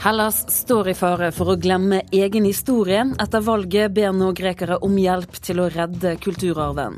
Hellas 0.00 0.46
står 0.48 0.88
i 0.88 0.92
fare 0.96 1.26
for 1.28 1.52
å 1.52 1.58
glemme 1.60 1.98
egen 2.16 2.46
historie. 2.48 3.02
Etter 3.20 3.42
valget 3.44 3.92
ber 3.92 4.14
nå 4.16 4.30
grekere 4.32 4.78
om 4.80 4.94
hjelp 4.96 5.34
til 5.44 5.60
å 5.60 5.66
redde 5.74 6.14
kulturarven. 6.24 6.96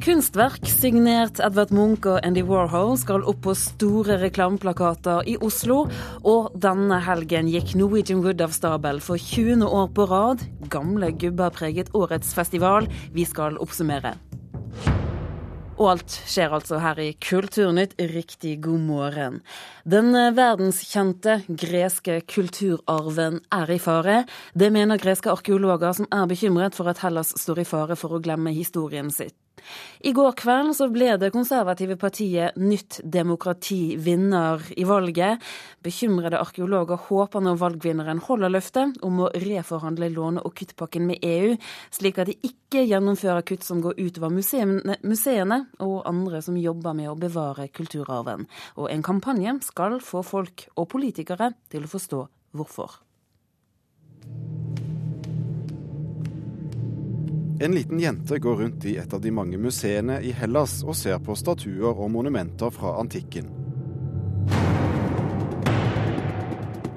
Kunstverk 0.00 0.62
signert 0.70 1.42
Edvard 1.42 1.74
Munch 1.74 2.06
og 2.06 2.20
Andy 2.22 2.44
Warhol 2.46 2.94
skal 3.02 3.26
opp 3.26 3.42
på 3.48 3.56
store 3.58 4.20
reklameplakater 4.22 5.26
i 5.26 5.34
Oslo. 5.42 5.82
Og 6.22 6.54
denne 6.54 7.02
helgen 7.02 7.50
gikk 7.50 7.74
Norwegian 7.74 8.22
Wood 8.22 8.46
av 8.46 8.54
stabel 8.54 9.02
for 9.02 9.18
20. 9.18 9.66
år 9.66 9.90
på 9.98 10.06
rad. 10.14 10.46
Gamle 10.70 11.10
gubber 11.10 11.50
preget 11.50 11.90
årets 11.98 12.30
festival. 12.38 12.86
Vi 13.10 13.26
skal 13.26 13.58
oppsummere. 13.58 14.14
Og 15.80 15.86
alt 15.94 16.12
skjer 16.28 16.52
altså 16.52 16.76
her 16.82 16.98
i 17.00 17.14
Kulturnytt. 17.24 17.94
Riktig 18.12 18.58
god 18.66 18.82
morgen. 18.84 19.38
Den 19.88 20.12
eh, 20.12 20.32
verdenskjente 20.36 21.38
greske 21.48 22.18
kulturarven 22.28 23.40
er 23.56 23.72
i 23.72 23.78
fare. 23.80 24.18
Det 24.52 24.68
mener 24.74 25.00
greske 25.00 25.32
arkeologer 25.32 25.96
som 25.96 26.10
er 26.12 26.28
bekymret 26.28 26.76
for 26.76 26.92
at 26.92 27.00
Hellas 27.00 27.32
står 27.40 27.62
i 27.62 27.68
fare 27.72 27.96
for 27.96 28.12
å 28.12 28.20
glemme 28.20 28.52
historien 28.52 29.08
sitt. 29.14 29.38
I 30.00 30.12
går 30.16 30.32
kveld 30.40 30.74
så 30.76 30.88
ble 30.92 31.14
det 31.20 31.32
konservative 31.34 31.96
partiet 32.00 32.56
Nytt 32.60 33.00
demokrati 33.04 33.96
vinner 34.00 34.62
i 34.76 34.86
valget. 34.88 35.42
Bekymrede 35.84 36.40
arkeologer 36.40 37.00
håper 37.08 37.44
nå 37.44 37.56
valgvinneren 37.60 38.22
holder 38.24 38.52
løftet 38.52 39.00
om 39.06 39.24
å 39.24 39.30
reforhandle 39.34 40.10
låne- 40.14 40.44
og 40.44 40.54
kuttpakken 40.56 41.06
med 41.08 41.24
EU, 41.26 41.56
slik 41.92 42.20
at 42.20 42.30
de 42.30 42.38
ikke 42.46 42.86
gjennomfører 42.86 43.44
kutt 43.48 43.66
som 43.66 43.82
går 43.84 43.98
utover 44.00 44.32
museene, 44.34 44.96
museene 45.02 45.64
og 45.80 46.02
andre 46.08 46.42
som 46.44 46.58
jobber 46.60 46.96
med 46.96 47.10
å 47.12 47.18
bevare 47.18 47.68
kulturarven. 47.68 48.46
Og 48.76 48.90
en 48.90 49.04
kampanje 49.04 49.58
skal 49.66 50.00
få 50.04 50.24
folk 50.26 50.68
og 50.76 50.90
politikere 50.92 51.52
til 51.72 51.86
å 51.86 51.92
forstå 51.92 52.24
hvorfor. 52.56 53.00
En 57.62 57.74
liten 57.74 58.00
jente 58.00 58.38
går 58.38 58.56
rundt 58.56 58.84
i 58.84 58.96
et 58.96 59.12
av 59.12 59.20
de 59.20 59.30
mange 59.30 59.58
museene 59.60 60.14
i 60.24 60.30
Hellas 60.32 60.78
og 60.80 60.94
ser 60.96 61.18
på 61.20 61.34
statuer 61.36 61.92
og 61.92 62.08
monumenter 62.08 62.72
fra 62.72 62.94
antikken. 63.02 63.50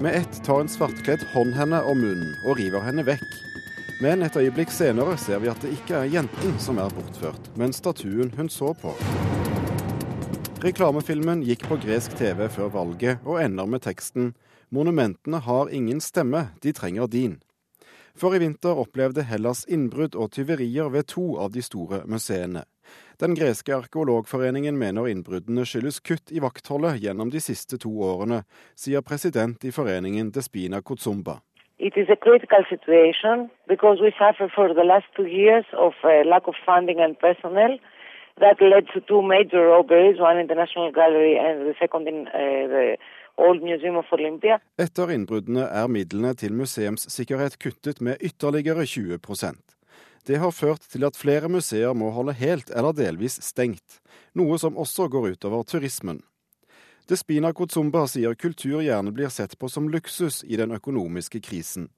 Med 0.00 0.16
ett 0.22 0.40
tar 0.46 0.62
en 0.64 0.72
svartkledd 0.72 1.26
hånd 1.34 1.52
henne 1.58 1.82
om 1.84 2.00
munnen 2.00 2.32
og 2.48 2.56
river 2.62 2.80
henne 2.80 3.04
vekk. 3.04 3.28
Men 4.00 4.24
et 4.24 4.40
øyeblikk 4.40 4.72
senere 4.72 5.18
ser 5.20 5.44
vi 5.44 5.52
at 5.52 5.60
det 5.60 5.76
ikke 5.76 6.00
er 6.00 6.12
jenten 6.16 6.56
som 6.56 6.80
er 6.80 6.96
bortført, 6.96 7.52
men 7.60 7.76
statuen 7.76 8.32
hun 8.32 8.48
så 8.48 8.72
på. 8.72 8.96
Reklamefilmen 10.64 11.44
gikk 11.44 11.68
på 11.68 11.76
gresk 11.84 12.16
TV 12.16 12.46
før 12.48 12.72
valget 12.72 13.20
og 13.28 13.42
ender 13.44 13.68
med 13.68 13.84
teksten 13.84 14.32
'Monumentene 14.72 15.44
har 15.44 15.68
ingen 15.68 16.00
stemme, 16.00 16.48
de 16.62 16.72
trenger 16.72 17.04
din'. 17.04 17.42
For 18.14 18.34
i 18.36 18.38
vinter 18.38 18.78
opplevde 18.78 19.24
Hellas 19.26 19.64
innbrudd 19.66 20.14
og 20.14 20.30
tyverier 20.36 20.86
ved 20.94 21.08
to 21.10 21.34
av 21.42 21.50
de 21.54 21.62
store 21.66 22.04
museene. 22.06 22.62
Den 23.18 23.34
greske 23.34 23.74
arkeologforeningen 23.74 24.76
mener 24.78 25.08
innbruddene 25.10 25.64
skyldes 25.66 25.98
kutt 26.08 26.30
i 26.30 26.42
vaktholdet 26.44 27.00
gjennom 27.02 27.32
de 27.34 27.40
siste 27.42 27.78
to 27.82 27.90
årene, 27.90 28.44
sier 28.78 29.02
president 29.02 29.66
i 29.66 29.72
foreningen 29.74 30.30
Despina 30.30 30.78
Kutsumba. 30.82 31.40
It 31.78 31.96
is 31.96 32.08
a 32.08 32.16
critical 32.16 32.62
situation 32.70 33.50
because 33.66 33.98
we 34.00 34.12
suffer 34.14 34.48
for 34.54 34.68
the 34.74 34.86
last 34.86 35.10
two 35.16 35.26
years 35.26 35.66
of 35.74 35.94
a 36.04 36.22
lack 36.22 36.46
of 36.46 36.54
funding 36.64 37.00
and 37.00 37.18
personnel. 37.18 37.78
That 38.38 38.60
led 38.60 38.86
to 38.94 39.00
two 39.00 39.22
major 39.22 39.66
robberies, 39.74 40.20
one 40.20 40.38
in 40.38 40.46
the 40.46 40.54
National 40.54 40.92
Gallery 40.92 41.36
and 41.38 41.66
the 41.66 41.74
second 41.80 42.06
in 42.06 42.28
uh, 42.28 42.66
the 42.74 42.96
Etter 44.78 45.10
innbruddene 45.10 45.64
er 45.66 45.88
midlene 45.90 46.34
til 46.38 46.54
museumssikkerhet 46.54 47.58
kuttet 47.58 48.00
med 48.00 48.22
ytterligere 48.22 48.86
20% 48.86 49.58
Det 50.26 50.38
har 50.38 50.54
ført 50.54 50.86
til 50.92 51.04
at 51.04 51.18
flere 51.18 51.48
museer 51.48 51.92
må 51.92 52.10
holde 52.14 52.32
helt 52.38 52.70
eller 52.70 52.94
delvis 52.94 53.40
stengt, 53.42 53.98
noe 54.34 54.58
som 54.58 54.78
også 54.78 55.08
går 55.10 55.34
utover 55.34 55.66
turismen. 55.66 56.22
Despina 57.10 57.50
Kotsumba 57.52 58.06
sier 58.08 58.32
kultur 58.32 58.80
gjerne 58.80 59.12
blir 59.12 59.28
sett 59.28 59.58
på 59.60 59.68
som 59.68 59.90
luksus 59.92 60.40
i 60.48 60.56
den 60.56 60.72
økonomiske 60.72 61.42
krisen. 61.44 61.90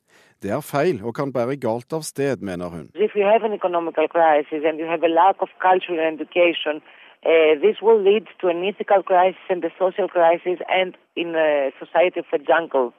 Det 0.43 0.51
er 0.51 0.65
feil 0.67 0.99
og 1.07 1.15
kan 1.15 1.31
bære 1.37 1.55
galt 1.63 1.93
av 1.95 2.03
sted, 2.03 2.43
mener 2.43 2.73
hun. 2.73 2.89
If 2.95 3.15
you 3.15 3.23
have 3.23 3.47
an 3.47 3.55
economical 3.55 4.09
crisis 4.09 4.67
and 4.67 4.81
you 4.81 4.89
have 4.91 5.07
a 5.07 5.13
lack 5.13 5.39
of 5.39 5.53
cultural 5.63 6.01
education, 6.01 6.83
Uh, 7.25 7.59
this 7.65 7.77
will 7.83 8.01
lead 8.03 8.27
to 8.41 8.49
an 8.49 8.63
ethical 8.65 9.03
crisis 9.03 9.47
and 9.51 9.65
a 9.65 9.71
social 9.79 10.09
crisis 10.09 10.59
and 10.69 10.95
in 11.17 11.35
a 11.35 11.71
society 11.79 12.21
of 12.21 12.27
a 12.33 12.39
jungle. 12.39 12.93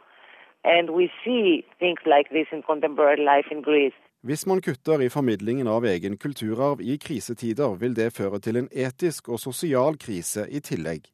And 0.64 0.90
we 0.90 1.12
see 1.24 1.64
things 1.80 2.02
like 2.06 2.30
this 2.30 2.48
in 2.52 2.62
contemporary 2.64 3.24
life 3.24 3.48
in 3.52 3.62
Greece. 3.62 3.98
Hvis 4.22 4.48
man 4.48 4.62
kutter 4.62 5.02
i 5.02 5.10
formidlingen 5.10 5.68
av 5.68 5.86
egen 5.86 6.18
kulturarv 6.18 6.82
i 6.82 6.98
krisetider, 6.98 7.76
vil 7.80 7.94
det 7.96 8.14
føre 8.18 8.40
til 8.40 8.58
en 8.58 8.70
etisk 8.74 9.30
og 9.30 9.40
sosial 9.40 9.96
krise 10.02 10.48
i 10.50 10.60
tillegg. 10.60 11.06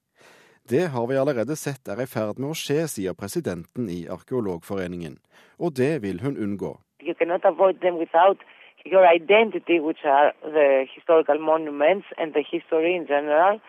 Det 0.70 0.88
har 0.94 1.06
vi 1.08 1.20
allerede 1.20 1.56
sett 1.60 1.88
er 1.92 2.00
i 2.00 2.08
ferd 2.08 2.40
med 2.40 2.54
å 2.54 2.58
skje, 2.58 2.88
sier 2.88 3.14
presidenten 3.14 3.90
i 3.92 4.06
Arkeologforeningen. 4.08 5.18
Og 5.60 5.76
det 5.76 6.02
vil 6.02 6.24
hun 6.24 6.40
unngå. 6.40 6.80
You 7.04 7.14
cannot 7.20 7.44
avoid 7.44 7.82
them 7.82 8.00
without 8.00 8.40
your 8.86 9.06
identity, 9.08 9.80
which 9.80 10.04
are 10.06 10.34
the 10.42 10.86
historical 10.96 11.40
monuments 11.40 12.08
and 12.18 12.34
the 12.34 12.44
history 12.52 12.96
in 12.96 13.06
general, 13.08 13.60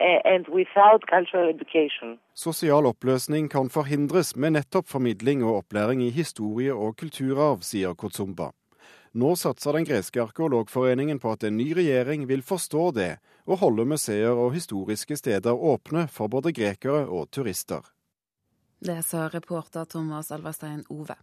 and 0.00 0.48
without 0.48 1.06
cultural 1.06 1.48
education. 1.48 2.18
Sosial 2.34 2.86
oppløsning 2.86 3.48
kan 3.50 3.70
forhindres 3.70 4.36
med 4.36 4.50
nettopp 4.50 4.88
formidling 4.88 5.44
og 5.44 5.56
opplæring 5.56 6.02
i 6.02 6.10
historie 6.10 6.74
og 6.74 6.96
kulturarv, 6.96 7.62
sier 7.62 7.94
Kotsumba. 7.94 8.50
Nå 9.14 9.36
satser 9.38 9.76
den 9.76 9.86
greske 9.86 10.22
arkeologforeningen 10.22 11.20
på 11.22 11.32
at 11.32 11.44
en 11.46 11.56
ny 11.56 11.68
regjering 11.78 12.26
vil 12.28 12.42
forstå 12.42 12.90
det, 12.96 13.12
og 13.46 13.60
holde 13.62 13.84
museer 13.86 14.34
og 14.34 14.54
historiske 14.56 15.16
steder 15.16 15.54
åpne 15.54 16.08
for 16.10 16.26
både 16.26 16.52
grekere 16.52 17.06
og 17.06 17.30
turister. 17.30 17.84
Det 18.84 19.04
sa 19.06 19.28
reporter 19.30 19.84
Thomas 19.84 20.32
Alverstein 20.34 20.82
Ove. 20.90 21.14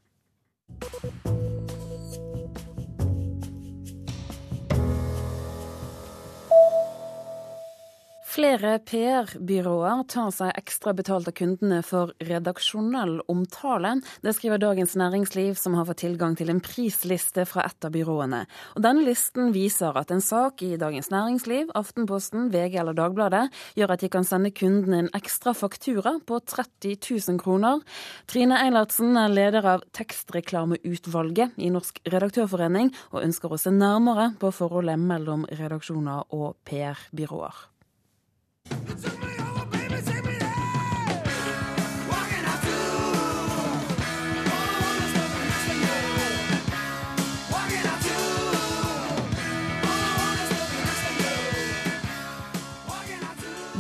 Flere 8.32 8.78
PR-byråer 8.88 10.06
tar 10.08 10.30
seg 10.32 10.54
ekstra 10.56 10.94
betalt 10.96 11.28
av 11.28 11.34
kundene 11.36 11.82
for 11.84 12.14
redaksjonell 12.24 13.18
omtale. 13.28 13.98
Det 14.24 14.32
skriver 14.38 14.62
Dagens 14.62 14.94
Næringsliv, 14.96 15.58
som 15.60 15.74
har 15.76 15.90
fått 15.90 16.00
tilgang 16.06 16.38
til 16.40 16.48
en 16.54 16.62
prisliste 16.64 17.44
fra 17.50 17.66
et 17.68 17.84
av 17.84 17.92
byråene. 17.92 18.46
Og 18.78 18.86
Denne 18.86 19.04
listen 19.04 19.52
viser 19.52 20.00
at 20.00 20.14
en 20.16 20.24
sak 20.24 20.64
i 20.64 20.78
Dagens 20.80 21.12
Næringsliv, 21.12 21.74
Aftenposten, 21.76 22.48
VG 22.54 22.78
eller 22.80 22.96
Dagbladet 22.96 23.50
gjør 23.76 23.96
at 23.98 24.06
de 24.06 24.12
kan 24.14 24.24
sende 24.30 24.54
kundene 24.56 25.02
en 25.02 25.12
ekstra 25.18 25.52
faktura 25.52 26.16
på 26.24 26.40
30 26.40 27.02
000 27.04 27.42
kroner. 27.42 27.84
Trine 28.32 28.62
Eilertsen 28.64 29.20
er 29.20 29.36
leder 29.36 29.68
av 29.74 29.84
Tekstreklameutvalget 29.92 31.60
i 31.60 31.74
Norsk 31.76 32.00
redaktørforening, 32.08 32.94
og 33.12 33.26
ønsker 33.26 33.52
å 33.52 33.60
se 33.60 33.76
nærmere 33.76 34.32
på 34.40 34.54
forholdet 34.56 35.04
mellom 35.04 35.44
redaksjoner 35.52 36.32
og 36.32 36.56
PR-byråer. 36.64 37.68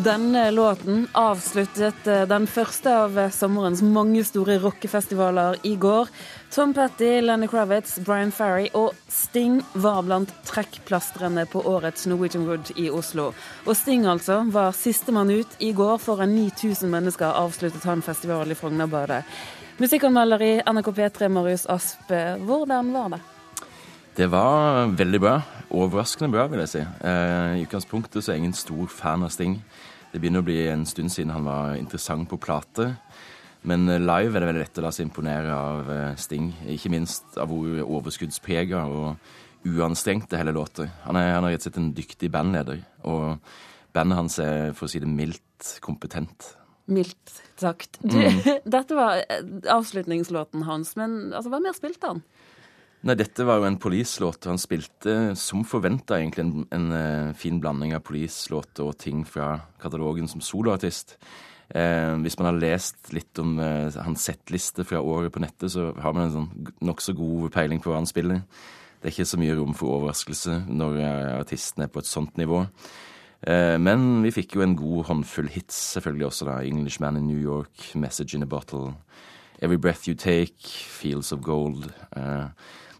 Denne 0.01 0.51
låten 0.51 1.07
avsluttet 1.13 2.07
eh, 2.07 2.24
den 2.25 2.48
første 2.50 2.94
av 3.04 3.18
sommerens 3.36 3.83
mange 3.86 4.24
store 4.25 4.56
rockefestivaler 4.63 5.60
i 5.68 5.75
går. 5.77 6.10
Tom 6.51 6.74
Petty, 6.74 7.21
Lenny 7.21 7.48
Kravitz, 7.48 8.00
Brian 8.03 8.31
Ferry 8.31 8.65
og 8.75 8.92
Sting 9.07 9.62
var 9.80 10.01
blant 10.03 10.33
trekkplastrene 10.44 11.45
på 11.48 11.62
årets 11.63 12.03
Norwegian 12.12 12.44
Wood 12.44 12.74
i 12.75 12.89
Oslo. 12.92 13.30
Og 13.63 13.77
Sting 13.80 14.03
altså 14.03 14.42
var 14.51 14.75
sistemann 14.75 15.31
ut 15.31 15.56
i 15.63 15.69
går. 15.71 15.95
Foran 16.03 16.36
9000 16.36 16.92
mennesker 16.92 17.39
avsluttet 17.39 17.88
han 17.88 18.03
festival 18.03 18.51
i 18.51 18.59
Frognerbadet. 18.59 19.21
Musikkanmelder 19.80 20.44
i 20.44 20.51
NRK 20.68 20.92
P3, 20.92 21.31
Marius 21.31 21.65
Aspe, 21.71 22.19
hvordan 22.44 22.92
var 22.98 23.15
det? 23.15 23.24
Det 24.19 24.27
var 24.27 24.92
veldig 24.92 25.24
bra. 25.24 25.38
Overraskende 25.71 26.36
bra, 26.36 26.50
vil 26.51 26.65
jeg 26.65 26.74
si. 26.75 26.83
Eh, 26.83 27.62
I 27.62 27.63
utgangspunktet 27.63 28.19
så 28.19 28.33
er 28.33 28.42
jeg 28.42 28.44
ingen 28.44 28.59
stor 28.59 28.92
fan 28.92 29.24
av 29.24 29.31
Sting. 29.31 29.62
Det 30.12 30.19
begynner 30.19 30.44
å 30.44 30.51
bli 30.51 30.65
en 30.68 30.83
stund 30.86 31.15
siden 31.15 31.31
han 31.31 31.48
var 31.48 31.80
interessant 31.80 32.27
på 32.27 32.44
plate. 32.44 32.98
Men 33.68 33.90
eh, 33.90 34.02
live 34.02 34.34
er 34.34 34.44
det 34.44 34.50
veldig 34.50 34.63
lett 34.63 34.81
å 34.81 34.86
la 34.86 34.94
seg 34.96 35.08
imponere 35.08 35.54
av 35.56 35.92
eh, 35.94 36.16
Sting. 36.22 36.50
Ikke 36.74 36.92
minst 36.94 37.38
av 37.40 37.52
hvor 37.52 37.84
overskuddsprega 38.00 38.86
og 38.90 39.69
uanstrengte 39.69 40.40
hele 40.40 40.56
låter. 40.56 40.90
Han 41.06 41.19
er, 41.19 41.36
han 41.36 41.46
er 41.46 41.54
rett 41.54 41.62
og 41.62 41.69
slett 41.69 41.81
en 41.81 41.92
dyktig 41.98 42.31
bandleder. 42.34 42.81
Og 43.10 43.38
bandet 43.94 44.18
hans 44.18 44.40
er, 44.42 44.72
for 44.78 44.88
å 44.88 44.92
si 44.92 45.02
det 45.04 45.10
mildt, 45.10 45.75
kompetent. 45.84 46.56
Mildt 46.92 47.36
sagt. 47.62 48.00
Du, 48.02 48.18
mm. 48.18 48.42
Dette 48.78 48.98
var 48.98 49.22
eh, 49.22 49.46
avslutningslåten 49.69 50.66
hans, 50.66 50.96
men 51.00 51.30
altså, 51.30 51.54
hva 51.54 51.62
mer 51.62 51.78
spilte 51.78 52.16
han? 52.16 52.24
Nei, 53.02 53.16
dette 53.18 53.46
var 53.48 53.58
jo 53.58 53.66
en 53.66 53.80
Police-låt. 53.81 54.46
Han 54.46 54.62
spilte 54.62 55.34
som 55.40 55.63
forventa 55.66 56.19
egentlig 56.19 56.44
en, 56.44 56.66
en, 56.69 56.90
en, 56.94 57.38
fin 57.38 57.58
blanding 57.62 57.96
av 57.98 58.04
Police-låter 58.06 58.86
og 58.86 59.00
ting 59.02 59.24
fra 59.25 59.56
katalogen 59.81 60.30
som 60.30 60.44
soloartist. 60.46 61.16
Eh, 61.71 62.15
hvis 62.25 62.35
man 62.39 62.50
har 62.50 62.59
lest 62.59 63.13
litt 63.15 63.39
om 63.39 63.56
eh, 63.63 63.94
hans 64.03 64.25
settliste 64.27 64.83
fra 64.88 65.00
året 65.00 65.31
på 65.31 65.44
nettet, 65.44 65.71
så 65.71 65.91
har 66.03 66.15
man 66.15 66.27
en 66.27 66.35
sånn 66.35 66.71
nokså 66.83 67.15
god 67.15 67.51
peiling 67.56 67.79
på 67.83 67.91
hva 67.91 68.01
han 68.01 68.09
spiller. 68.09 68.41
Det 69.01 69.09
er 69.09 69.15
ikke 69.15 69.31
så 69.31 69.39
mye 69.41 69.56
rom 69.57 69.71
for 69.77 69.95
overraskelse 69.95 70.59
når 70.69 71.00
eh, 71.00 71.31
artisten 71.39 71.85
er 71.85 71.94
på 71.94 72.03
et 72.03 72.09
sånt 72.09 72.35
nivå. 72.38 72.65
Eh, 73.47 73.77
men 73.81 74.21
vi 74.21 74.33
fikk 74.35 74.57
jo 74.57 74.65
en 74.65 74.75
god 74.77 75.07
håndfull 75.07 75.50
hits 75.50 75.77
selvfølgelig 75.95 76.27
også, 76.27 76.45
da. 76.45 76.59
'Englishman 76.62 77.18
in 77.18 77.27
New 77.27 77.39
York', 77.39 77.95
'Message 77.95 78.35
in 78.35 78.44
a 78.44 78.45
Bottle', 78.45 78.94
'Every 79.62 79.77
Breath 79.77 80.07
You 80.07 80.15
Take', 80.15 80.67
'Fields 80.67 81.31
of 81.31 81.39
Gold'. 81.39 81.89
Eh, 82.15 82.47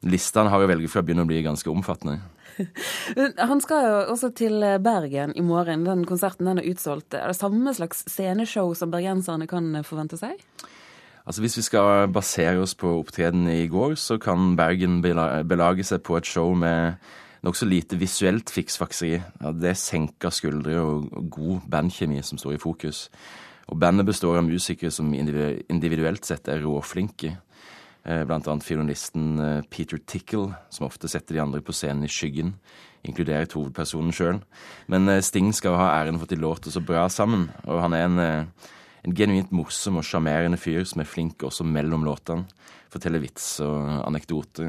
listene 0.02 0.50
har 0.50 0.60
å 0.60 0.68
velge 0.68 0.90
fra, 0.90 1.02
begynner 1.02 1.24
å 1.24 1.30
bli 1.30 1.44
ganske 1.44 1.70
omfattende. 1.70 2.20
Han 3.52 3.62
skal 3.64 3.88
jo 3.88 3.96
også 4.14 4.32
til 4.38 4.64
Bergen 4.84 5.34
i 5.36 5.46
morgen. 5.46 5.86
Den 5.88 6.06
konserten 6.10 6.50
den 6.50 6.62
er 6.62 6.70
utsolgt. 6.72 7.14
Er 7.14 7.32
det 7.32 7.40
samme 7.40 7.74
slags 7.74 8.06
sceneshow 8.10 8.74
som 8.78 8.92
bergenserne 8.94 9.48
kan 9.50 9.74
forvente 9.88 10.20
seg? 10.20 10.40
Altså 11.26 11.42
Hvis 11.42 11.58
vi 11.58 11.62
skal 11.62 12.08
basere 12.10 12.60
oss 12.62 12.74
på 12.76 12.96
opptredenen 13.00 13.52
i 13.54 13.68
går, 13.70 13.96
så 13.96 14.18
kan 14.18 14.56
Bergen 14.58 15.02
belage 15.02 15.86
seg 15.86 16.02
på 16.04 16.18
et 16.18 16.26
show 16.26 16.56
med 16.58 16.98
nokså 17.46 17.68
lite 17.70 17.98
visuelt 17.98 18.50
fiksfakseri. 18.54 19.14
Ja, 19.20 19.52
det 19.54 19.70
er 19.72 19.80
senka 19.80 20.32
skuldre 20.34 20.82
og 20.82 21.30
god 21.32 21.70
bandkjemi 21.70 22.22
som 22.26 22.42
står 22.42 22.58
i 22.58 22.62
fokus. 22.62 23.06
Og 23.72 23.80
bandet 23.80 24.06
består 24.10 24.40
av 24.40 24.48
musikere 24.48 24.92
som 24.92 25.14
individuelt 25.14 26.26
sett 26.26 26.50
er 26.52 26.64
råflinke. 26.66 27.38
Eh, 28.04 28.22
annet 28.26 28.64
fiolinisten 28.66 29.40
eh, 29.40 29.62
Peter 29.70 29.98
Tickle, 29.98 30.56
som 30.74 30.88
ofte 30.88 31.10
setter 31.12 31.38
de 31.38 31.44
andre 31.44 31.62
på 31.62 31.74
scenen 31.76 32.08
i 32.08 32.10
skyggen, 32.10 32.56
inkludert 33.06 33.54
hovedpersonen 33.54 34.14
sjøl. 34.16 34.40
Men 34.90 35.10
eh, 35.10 35.22
Sting 35.22 35.52
skal 35.54 35.78
ha 35.78 35.92
æren 36.00 36.18
for 36.18 36.26
at 36.26 36.34
de 36.34 36.42
låter 36.42 36.74
så 36.74 36.82
bra 36.82 37.06
sammen, 37.14 37.52
og 37.68 37.84
han 37.84 37.94
er 37.94 38.08
en, 38.08 38.48
en 39.06 39.18
genuint 39.18 39.54
morsom 39.54 40.00
og 40.02 40.08
sjarmerende 40.08 40.58
fyr 40.58 40.82
som 40.90 41.04
er 41.04 41.10
flink 41.10 41.46
også 41.46 41.68
mellom 41.68 42.08
låtene. 42.08 42.50
Forteller 42.92 43.22
vits 43.24 43.46
og 43.64 43.86
anekdoter. 44.04 44.66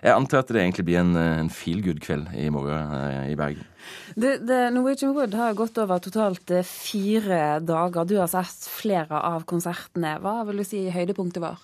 Jeg 0.00 0.14
antar 0.14 0.40
at 0.40 0.48
det 0.54 0.62
egentlig 0.62 0.86
blir 0.88 1.02
en, 1.02 1.10
en 1.12 1.50
feel 1.52 1.82
good-kveld 1.84 2.30
i 2.32 2.46
morgen 2.54 2.94
i 3.28 3.34
Bergen. 3.36 3.66
Det, 4.14 4.38
det, 4.48 4.62
Norwegian 4.72 5.12
Wood 5.12 5.36
har 5.36 5.58
gått 5.58 5.76
over 5.82 6.00
totalt 6.00 6.54
fire 6.64 7.58
dager. 7.60 8.08
Du 8.08 8.16
har 8.16 8.32
sett 8.32 8.64
flere 8.64 9.20
av 9.28 9.44
konsertene. 9.50 10.14
Hva 10.24 10.38
vil 10.48 10.62
du 10.62 10.68
si 10.70 10.86
høydepunktet 10.94 11.44
var? 11.44 11.60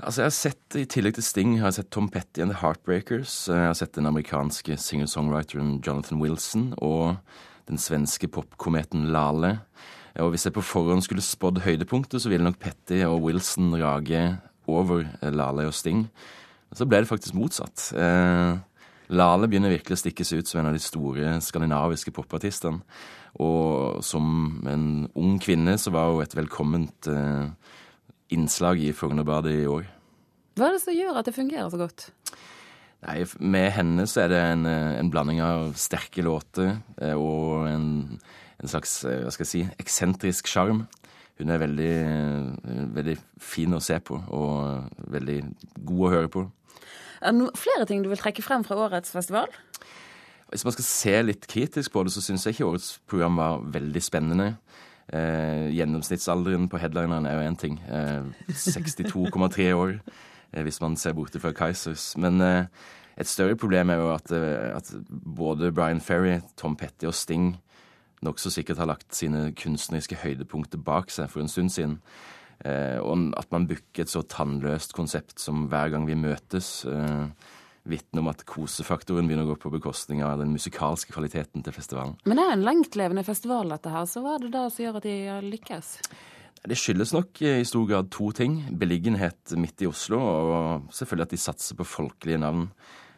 Altså, 0.00 0.22
jeg 0.22 0.28
har 0.30 0.32
sett, 0.32 0.76
I 0.80 0.86
tillegg 0.88 1.16
til 1.18 1.24
Sting 1.26 1.50
har 1.60 1.68
jeg 1.68 1.80
sett 1.80 1.90
Tom 1.92 2.06
Petty 2.08 2.40
and 2.40 2.54
The 2.54 2.60
Heartbreakers. 2.62 3.34
Jeg 3.50 3.66
har 3.68 3.76
sett 3.76 3.98
den 3.98 4.08
amerikanske 4.08 4.78
singer-songwriteren 4.80 5.74
Jonathan 5.84 6.22
Wilson 6.22 6.70
og 6.78 7.18
den 7.68 7.80
svenske 7.80 8.30
popkometen 8.32 9.10
Lale. 9.12 9.58
Og 10.16 10.32
Hvis 10.32 10.46
jeg 10.48 10.56
på 10.56 10.64
forhånd 10.64 11.04
skulle 11.04 11.24
spådd 11.24 11.60
høydepunktet, 11.66 12.22
så 12.22 12.32
ville 12.32 12.46
nok 12.46 12.58
Petty 12.62 13.02
og 13.04 13.20
Wilson 13.26 13.74
rage 13.76 14.22
over 14.70 15.04
Lale 15.20 15.68
og 15.68 15.76
Sting. 15.76 16.06
Så 16.72 16.86
ble 16.88 17.02
det 17.02 17.10
faktisk 17.10 17.36
motsatt. 17.36 17.90
Eh, 17.92 18.56
Lale 19.10 19.50
begynner 19.50 19.74
virkelig 19.74 19.98
å 19.98 20.04
stikke 20.04 20.24
seg 20.24 20.40
ut 20.40 20.48
som 20.48 20.62
en 20.62 20.70
av 20.70 20.78
de 20.78 20.80
store 20.80 21.36
skandinaviske 21.44 22.14
popartistene. 22.14 22.80
Og 23.36 24.00
som 24.06 24.62
en 24.66 25.10
ung 25.18 25.36
kvinne 25.42 25.76
så 25.78 25.92
var 25.92 26.14
hun 26.14 26.24
et 26.24 26.38
velkomment 26.38 27.10
eh, 27.10 27.52
innslag 28.34 28.80
i 28.82 28.92
Frognerbadet 28.96 29.54
i 29.62 29.66
år. 29.70 29.88
Hva 30.58 30.68
er 30.68 30.76
det 30.76 30.82
som 30.82 30.96
gjør 30.96 31.20
at 31.20 31.28
det 31.28 31.36
fungerer 31.36 31.70
så 31.72 31.80
godt? 31.80 32.10
Nei, 33.00 33.24
Med 33.40 33.70
henne 33.78 34.04
så 34.10 34.24
er 34.24 34.32
det 34.32 34.40
en, 34.44 34.66
en 34.68 35.10
blanding 35.12 35.40
av 35.44 35.72
sterke 35.80 36.24
låter 36.24 36.74
eh, 37.00 37.16
og 37.16 37.68
en, 37.70 37.86
en, 38.60 38.68
slags 38.68 38.98
eh, 39.08 39.22
hva 39.24 39.32
skal 39.32 39.46
jeg 39.46 39.52
si, 39.54 39.62
eksentrisk 39.80 40.50
sjarm. 40.50 40.84
Hun 41.40 41.52
er 41.54 41.62
veldig, 41.62 41.92
eh, 41.96 42.82
veldig 42.98 43.16
fin 43.40 43.72
å 43.72 43.80
se 43.80 43.96
på 44.04 44.20
og 44.20 45.06
veldig 45.14 45.38
god 45.78 46.04
å 46.04 46.12
høre 46.12 46.32
på. 46.32 46.44
Er 47.24 47.36
det 47.36 47.48
flere 47.60 47.88
ting 47.88 48.04
du 48.04 48.10
vil 48.12 48.20
trekke 48.20 48.44
frem 48.44 48.64
fra 48.68 48.76
årets 48.84 49.12
festival? 49.16 49.48
Hvis 50.50 50.66
man 50.66 50.74
skal 50.74 50.86
se 50.86 51.16
litt 51.22 51.46
kritisk 51.48 51.94
på 51.94 52.02
det, 52.04 52.12
så 52.12 52.24
syns 52.24 52.44
jeg 52.44 52.56
ikke 52.56 52.68
årets 52.72 52.94
program 53.08 53.36
var 53.38 53.64
veldig 53.78 54.02
spennende. 54.02 54.48
Eh, 55.12 55.68
gjennomsnittsalderen 55.74 56.68
på 56.70 56.78
headlineren 56.78 57.26
er 57.26 57.38
jo 57.38 57.46
én 57.48 57.58
ting. 57.58 57.80
Eh, 57.88 58.22
62,3 58.54 59.72
år, 59.74 60.00
eh, 60.52 60.62
hvis 60.62 60.80
man 60.80 60.96
ser 60.96 61.16
borte 61.18 61.40
fra 61.40 61.52
Kaizers. 61.52 62.16
Men 62.16 62.40
eh, 62.40 62.66
et 63.18 63.26
større 63.26 63.56
problem 63.56 63.90
er 63.90 63.98
jo 63.98 64.14
at, 64.14 64.30
eh, 64.32 64.76
at, 64.76 64.92
både 65.10 65.72
Brian 65.72 66.00
Ferry, 66.00 66.40
Tom 66.56 66.76
Petty 66.76 67.06
og 67.06 67.14
Sting 67.14 67.56
nokså 68.22 68.52
sikkert 68.52 68.78
har 68.78 68.86
lagt 68.86 69.16
sine 69.16 69.50
kunstneriske 69.56 70.18
høydepunkter 70.20 70.78
bak 70.84 71.10
seg 71.10 71.30
for 71.32 71.42
en 71.42 71.48
stund 71.48 71.72
siden. 71.72 71.98
Eh, 72.64 72.98
og 73.00 73.32
at 73.40 73.48
man 73.52 73.66
booker 73.66 74.04
et 74.04 74.12
så 74.12 74.22
tannløst 74.22 74.92
konsept 74.92 75.40
som 75.40 75.66
hver 75.72 75.90
gang 75.94 76.06
vi 76.06 76.14
møtes. 76.14 76.84
Eh, 76.84 77.28
vitne 77.90 78.22
om 78.22 78.30
at 78.30 78.44
kosefaktoren 78.48 79.28
begynner 79.28 79.48
å 79.48 79.52
gå 79.52 79.60
på 79.64 79.72
bekostning 79.74 80.24
av 80.26 80.40
den 80.40 80.52
musikalske 80.54 81.14
kvaliteten 81.14 81.64
til 81.66 81.74
festivalen. 81.76 82.16
Men 82.24 82.40
det 82.40 82.46
er 82.46 82.56
en 82.56 82.66
lengtlevende 82.66 83.24
festival, 83.26 83.72
dette 83.74 83.92
her. 83.92 84.08
Så 84.08 84.22
hva 84.24 84.36
er 84.36 84.46
det 84.46 84.54
da 84.54 84.66
som 84.70 84.86
gjør 84.86 85.00
at 85.00 85.08
de 85.08 85.16
lykkes? 85.50 85.94
Det 86.60 86.76
skyldes 86.76 87.14
nok 87.16 87.40
i 87.40 87.60
stor 87.64 87.86
grad 87.88 88.10
to 88.12 88.30
ting. 88.36 88.58
Beliggenhet 88.76 89.54
midt 89.56 89.80
i 89.80 89.88
Oslo, 89.88 90.20
og 90.20 90.90
selvfølgelig 90.92 91.28
at 91.28 91.32
de 91.32 91.40
satser 91.40 91.78
på 91.78 91.88
folkelige 91.88 92.40
navn. 92.42 92.66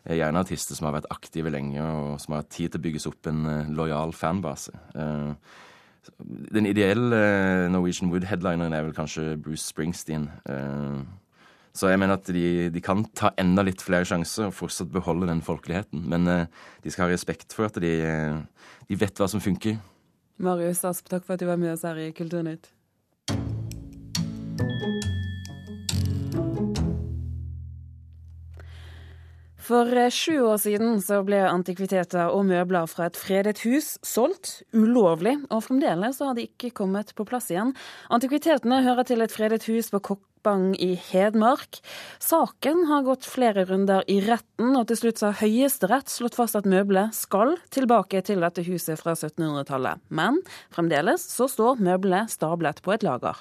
Gjerne 0.02 0.42
artister 0.42 0.78
som 0.78 0.88
har 0.88 0.96
vært 0.96 1.10
aktive 1.14 1.50
lenge, 1.54 1.82
og 1.82 2.20
som 2.22 2.34
har 2.34 2.42
hatt 2.42 2.54
tid 2.54 2.72
til 2.72 2.80
å 2.80 2.84
bygges 2.86 3.06
opp 3.10 3.28
en 3.30 3.44
eh, 3.46 3.68
lojal 3.70 4.14
fanbase. 4.18 4.74
Eh, 4.98 6.14
den 6.58 6.66
ideelle 6.66 7.18
eh, 7.18 7.66
Norwegian 7.70 8.10
Wood-headlineren 8.10 8.74
er 8.74 8.88
vel 8.88 8.96
kanskje 8.96 9.36
Bruce 9.38 9.68
Springsteen. 9.68 10.26
Så 11.72 11.88
jeg 11.88 12.00
mener 12.02 12.18
at 12.20 12.28
de, 12.28 12.68
de, 12.72 12.82
kan 12.84 13.04
ta 13.16 13.30
enda 13.40 13.64
litt 13.64 13.80
flere 13.84 14.04
sjanser 14.08 14.50
og 14.50 14.56
fortsatt 14.58 14.92
beholde 14.92 15.30
den 15.30 15.40
folkeligheten. 15.44 16.04
Men 16.12 16.28
uh, 16.28 16.68
de 16.84 16.92
skal 16.92 17.08
ha 17.08 17.14
respekt 17.14 17.56
for 17.56 17.70
at 17.70 17.80
de, 17.80 17.94
uh, 18.04 18.68
de 18.90 19.00
vet 19.00 19.16
hva 19.16 19.30
som 19.32 19.40
funker. 19.42 19.80
Marius 20.42 20.84
Asp, 20.88 21.08
takk 21.08 21.24
for 21.24 21.36
at 21.36 21.42
du 21.42 21.48
var 21.48 21.60
med 21.60 21.72
oss 21.72 21.86
her 21.88 22.00
i 22.02 22.12
Kulturnytt. 22.16 22.72
For 29.62 29.86
eh, 29.94 30.10
sju 30.10 30.40
år 30.42 30.58
siden 30.58 30.98
så 31.04 31.20
ble 31.26 31.38
antikviteter 31.46 32.32
og 32.34 32.48
møbler 32.48 32.88
fra 32.90 33.06
et 33.06 33.18
fredet 33.18 33.60
hus 33.62 33.94
solgt 34.06 34.62
ulovlig, 34.74 35.36
og 35.54 35.62
fremdeles 35.68 36.18
så 36.18 36.30
har 36.30 36.38
de 36.38 36.48
ikke 36.48 36.72
kommet 36.82 37.14
på 37.14 37.26
plass 37.28 37.50
igjen. 37.52 37.70
Antikvitetene 38.10 38.82
hører 38.82 39.06
til 39.06 39.22
et 39.22 39.34
fredet 39.34 39.62
hus 39.70 39.92
på 39.94 40.02
Kokk 40.10 40.24
Bang 40.42 40.72
i 40.82 40.96
Hedmark. 40.98 41.78
Saken 42.18 42.88
har 42.90 43.06
gått 43.06 43.28
flere 43.30 43.62
runder 43.68 44.02
i 44.10 44.18
retten, 44.26 44.74
og 44.74 44.88
til 44.90 44.98
slutt 44.98 45.22
har 45.22 45.38
Høyesterett 45.38 46.10
slått 46.10 46.38
fast 46.38 46.58
at 46.58 46.66
møblet 46.66 47.14
skal 47.14 47.54
tilbake 47.70 48.24
til 48.26 48.42
dette 48.42 48.66
huset 48.66 48.98
fra 48.98 49.14
1700-tallet. 49.14 50.02
Men 50.10 50.42
fremdeles 50.74 51.22
så 51.30 51.46
står 51.50 51.82
møblet 51.82 52.34
stablet 52.34 52.82
på 52.82 52.96
et 52.96 53.06
lager. 53.06 53.38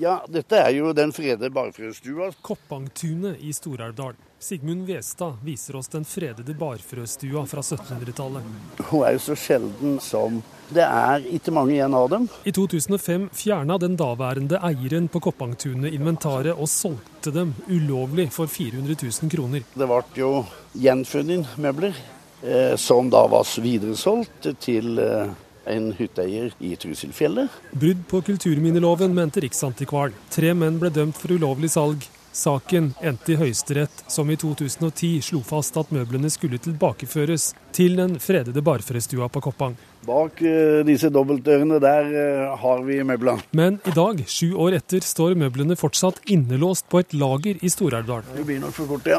Ja, 0.00 0.18
dette 0.28 0.58
er 0.58 0.72
jo 0.76 0.92
den 0.92 1.12
frede 1.14 1.50
barfrøstua. 1.54 2.32
Koppangtunet 2.42 3.38
i 3.40 3.52
Stor-Elvdal. 3.54 4.16
Sigmund 4.38 4.86
Westad 4.86 5.38
viser 5.42 5.76
oss 5.76 5.88
den 5.90 6.04
fredede 6.06 6.54
barfrøstua 6.54 7.42
fra 7.46 7.62
1700-tallet. 7.62 8.44
Hun 8.90 9.06
er 9.06 9.16
jo 9.16 9.22
så 9.22 9.36
sjelden 9.38 9.98
som 10.02 10.42
det 10.68 10.84
er 10.84 11.24
ikke 11.32 11.54
mange 11.54 11.74
igjen 11.74 11.96
av 11.96 12.10
dem. 12.12 12.28
I 12.44 12.52
2005 12.52 13.30
fjerna 13.34 13.78
den 13.80 13.96
daværende 13.98 14.60
eieren 14.68 15.08
på 15.08 15.22
Koppangtunet 15.24 15.96
inventaret 15.96 16.52
og 16.52 16.68
solgte 16.70 17.32
dem 17.34 17.54
ulovlig 17.66 18.28
for 18.34 18.50
400 18.52 18.98
000 19.00 19.32
kroner. 19.32 19.64
Det 19.72 19.88
ble 19.88 20.02
jo 20.20 20.32
gjenfunnet 20.76 21.56
møbler 21.56 21.96
eh, 22.44 22.74
som 22.76 23.08
da 23.10 23.24
var 23.32 23.48
videresolgt 23.64 24.52
til 24.60 25.00
eh, 25.02 25.32
en 25.68 25.90
hytteeier 25.98 26.52
i 26.58 26.74
Trusilfjellet. 26.80 27.58
Brudd 27.72 28.04
på 28.10 28.22
kulturminneloven, 28.30 29.14
mente 29.14 29.44
Riksantikvaren. 29.44 30.16
Tre 30.32 30.54
menn 30.56 30.80
ble 30.80 30.92
dømt 30.94 31.18
for 31.18 31.34
ulovlig 31.36 31.72
salg. 31.74 32.06
Saken 32.38 32.92
endte 33.02 33.32
i 33.32 33.36
Høyesterett, 33.40 34.02
som 34.06 34.28
i 34.30 34.36
2010 34.38 35.22
slo 35.26 35.40
fast 35.42 35.76
at 35.80 35.88
møblene 35.94 36.28
skulle 36.30 36.60
tilbakeføres 36.62 37.48
til 37.74 37.96
den 37.98 38.18
fredede 38.22 38.62
barførestua 38.62 39.26
på 39.32 39.42
Koppang. 39.48 39.74
Bak 40.06 40.42
uh, 40.44 40.84
disse 40.86 41.10
dobbeltdørene 41.12 41.80
der 41.82 42.10
uh, 42.12 42.58
har 42.60 42.84
vi 42.86 43.00
møblene. 43.02 43.42
Men 43.58 43.80
i 43.88 43.94
dag, 43.96 44.22
sju 44.30 44.52
år 44.54 44.76
etter, 44.78 45.02
står 45.02 45.34
møblene 45.40 45.76
fortsatt 45.78 46.20
innelåst 46.30 46.86
på 46.92 47.02
et 47.02 47.16
lager 47.16 47.58
i 47.58 47.72
Stor-Elvdal. 47.72 48.28
Det 48.36 48.46
blir 48.46 48.62
nok 48.62 48.76
for 48.76 48.92
fort, 48.92 49.10
ja. 49.10 49.18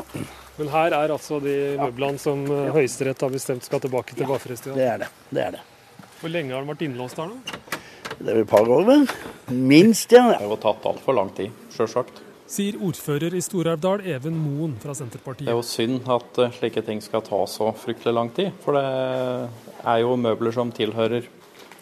Men 0.60 0.72
her 0.72 0.96
er 0.96 1.12
altså 1.16 1.42
de 1.44 1.58
møblene 1.82 2.22
som 2.22 2.46
uh, 2.48 2.70
Høyesterett 2.78 3.26
har 3.26 3.36
bestemt 3.36 3.68
skal 3.68 3.84
tilbake 3.84 4.16
til 4.16 4.24
ja, 4.28 4.32
Barførestua? 4.32 4.78
Det 4.80 4.88
er 4.88 5.04
det. 5.04 5.12
det 5.34 5.46
er 5.50 5.60
det. 5.60 5.66
Hvor 6.20 6.32
lenge 6.34 6.52
har 6.52 6.64
den 6.66 6.72
vært 6.74 6.82
innlåst 6.84 7.20
her 7.22 7.30
nå? 7.32 7.38
Det 8.20 8.34
er 8.34 8.42
et 8.42 8.50
par 8.50 8.68
år, 8.68 8.84
vel. 8.88 9.06
Minst, 9.56 10.12
ja. 10.12 10.26
Det 10.34 10.42
har 10.42 10.50
jo 10.50 10.58
tatt 10.60 10.88
altfor 10.90 11.16
lang 11.16 11.30
tid, 11.38 11.54
sjølsagt. 11.72 12.20
Sier 12.50 12.80
ordfører 12.82 13.36
i 13.38 13.42
Stor-Elvdal 13.46 14.02
Even 14.10 14.36
Moen 14.42 14.74
fra 14.82 14.96
Senterpartiet. 14.98 15.46
Det 15.48 15.54
er 15.54 15.60
jo 15.60 15.64
synd 15.64 16.08
at 16.10 16.40
eh, 16.42 16.56
slike 16.58 16.82
ting 16.88 17.00
skal 17.06 17.22
ta 17.24 17.40
så 17.48 17.70
fryktelig 17.78 18.16
lang 18.18 18.32
tid. 18.36 18.50
For 18.64 18.76
det 18.76 18.84
er 19.86 20.00
jo 20.02 20.16
møbler 20.20 20.56
som 20.56 20.74
tilhører, 20.76 21.30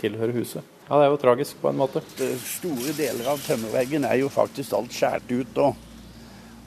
tilhører 0.02 0.36
huset. 0.36 0.74
Ja, 0.90 1.00
Det 1.00 1.06
er 1.08 1.14
jo 1.14 1.22
tragisk 1.24 1.62
på 1.64 1.72
en 1.72 1.80
måte. 1.80 2.04
Store 2.44 2.94
deler 3.00 3.32
av 3.32 3.42
tømmerveggen 3.48 4.06
er 4.08 4.20
jo 4.22 4.30
faktisk 4.32 4.76
alt 4.78 4.94
skåret 4.94 5.32
ut 5.34 5.62
og, 5.64 5.80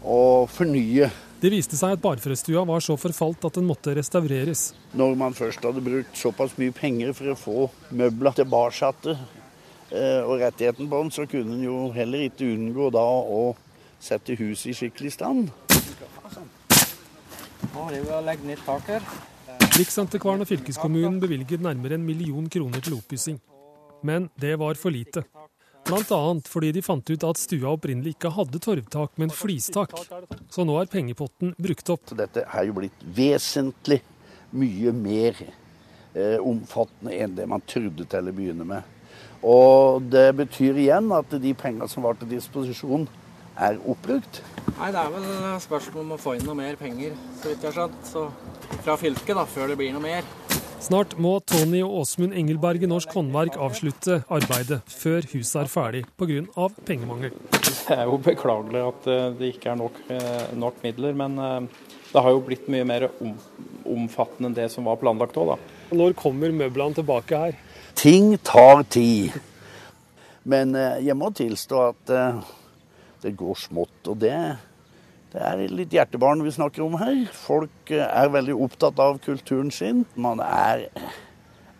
og 0.02 0.48
fornye. 0.52 1.10
Det 1.40 1.48
viste 1.48 1.76
seg 1.78 1.94
at 1.96 2.02
barfrestua 2.02 2.66
var 2.68 2.82
så 2.84 2.98
forfalt 3.00 3.46
at 3.48 3.54
den 3.56 3.64
måtte 3.64 3.94
restaureres. 3.96 4.74
Når 4.92 5.14
man 5.16 5.32
først 5.36 5.64
hadde 5.64 5.80
brukt 5.80 6.18
såpass 6.20 6.52
mye 6.60 6.74
penger 6.76 7.14
for 7.16 7.32
å 7.32 7.36
få 7.38 7.62
møbler 7.96 8.36
tilbake 8.36 8.90
eh, 9.14 10.20
og 10.20 10.36
rettigheten 10.42 10.90
på 10.90 11.00
den, 11.00 11.12
så 11.16 11.24
kunne 11.30 11.56
en 11.56 11.64
jo 11.64 11.78
heller 11.96 12.26
ikke 12.26 12.44
unngå 12.44 12.90
da 12.92 13.06
å 13.08 13.40
sette 14.00 14.36
huset 14.36 14.74
i 14.74 14.76
skikkelig 14.82 15.14
stand. 15.16 15.48
Nå 17.70 17.88
driver 17.88 18.04
vi 18.04 18.16
og 18.18 18.26
legger 18.28 18.52
nytt 18.52 18.66
tak 18.68 18.92
her. 18.92 19.10
Riksantikvaren 19.80 20.44
og 20.44 20.50
fylkeskommunen 20.50 21.20
bevilget 21.22 21.64
nærmere 21.64 21.96
en 21.96 22.04
million 22.04 22.52
kroner 22.52 22.84
til 22.84 22.98
oppussing. 23.00 23.40
Men 24.04 24.28
det 24.36 24.58
var 24.60 24.76
for 24.76 24.92
lite. 24.92 25.24
Bl.a. 25.90 26.20
fordi 26.48 26.72
de 26.76 26.82
fant 26.84 27.10
ut 27.10 27.26
at 27.26 27.40
stua 27.40 27.74
opprinnelig 27.74 28.14
ikke 28.16 28.32
hadde 28.36 28.60
torvtak, 28.62 29.12
men 29.20 29.32
flistak. 29.34 29.94
Så 30.50 30.64
nå 30.66 30.78
er 30.80 30.90
pengepotten 30.90 31.54
brukt 31.58 31.92
opp. 31.92 32.06
Så 32.10 32.18
dette 32.18 32.46
er 32.46 32.68
jo 32.68 32.78
blitt 32.78 33.04
vesentlig 33.16 34.00
mye 34.56 34.94
mer 34.94 35.36
eh, 35.44 36.38
omfattende 36.38 37.14
enn 37.14 37.36
det 37.38 37.46
man 37.50 37.62
trodde 37.66 38.06
til 38.10 38.30
å 38.30 38.34
begynne 38.34 38.66
med. 38.66 38.96
Og 39.46 40.04
det 40.12 40.28
betyr 40.36 40.78
igjen 40.82 41.10
at 41.16 41.32
de 41.42 41.54
pengene 41.56 41.88
som 41.88 42.04
var 42.04 42.18
til 42.20 42.28
disposisjon, 42.34 43.08
er 43.60 43.76
oppbrukt. 43.84 44.40
Nei, 44.78 44.90
Det 44.92 45.00
er 45.00 45.10
vel 45.12 45.24
spørsmål 45.60 46.04
om 46.04 46.12
å 46.16 46.20
få 46.20 46.36
inn 46.38 46.46
noe 46.48 46.56
mer 46.56 46.78
penger, 46.80 47.16
så 47.40 47.50
vidt 47.50 47.64
jeg 47.64 47.72
har 47.72 47.76
skjønt. 47.76 48.06
Så 48.08 48.22
fra 48.86 48.96
fylket, 48.96 49.34
da, 49.36 49.44
før 49.44 49.72
det 49.72 49.76
blir 49.80 49.92
noe 49.92 50.04
mer. 50.04 50.24
Snart 50.80 51.12
må 51.20 51.34
Tony 51.44 51.82
og 51.84 51.98
Åsmund 52.00 52.32
Engelberg 52.32 52.80
i 52.80 52.88
Norsk 52.88 53.12
Håndverk 53.12 53.58
avslutte 53.60 54.22
arbeidet 54.32 54.78
før 54.88 55.26
huset 55.34 55.58
er 55.60 55.68
ferdig 55.68 56.00
pga. 56.16 56.68
pengemangel. 56.88 57.34
Det 57.52 57.98
er 57.98 58.06
jo 58.08 58.16
beklagelig 58.16 58.80
at 58.86 59.08
eh, 59.12 59.26
det 59.36 59.50
ikke 59.52 59.74
er 59.74 59.76
nok, 59.76 59.98
eh, 60.08 60.46
nok 60.56 60.78
midler, 60.80 61.12
men 61.20 61.36
eh, 61.36 61.84
det 62.14 62.22
har 62.24 62.32
jo 62.32 62.40
blitt 62.46 62.70
mye 62.72 62.86
mer 62.88 63.06
om, 63.10 63.34
omfattende 63.92 64.48
enn 64.48 64.56
det 64.56 64.70
som 64.72 64.88
var 64.88 64.96
planlagt 65.02 65.36
òg, 65.36 65.52
da. 65.52 65.58
Når 66.00 66.16
kommer 66.16 66.56
møblene 66.56 66.96
tilbake 66.96 67.42
her? 67.44 67.60
Ting 68.00 68.32
tar 68.40 68.80
tid. 68.88 69.36
Men 70.48 70.72
jeg 71.04 71.14
må 71.18 71.28
tilstå 71.36 71.80
at 71.90 72.12
det 73.20 73.34
går 73.36 73.58
smått. 73.60 73.98
Og 74.08 74.16
det, 74.22 74.32
det 75.30 75.42
er 75.46 75.64
litt 75.70 75.92
hjertebarn 75.94 76.42
vi 76.42 76.52
snakker 76.54 76.82
om 76.82 76.96
her. 76.98 77.24
Folk 77.36 77.92
er 77.94 78.30
veldig 78.34 78.56
opptatt 78.66 78.98
av 79.02 79.20
kulturen 79.22 79.70
sin. 79.74 80.04
Man 80.18 80.42
er 80.42 80.88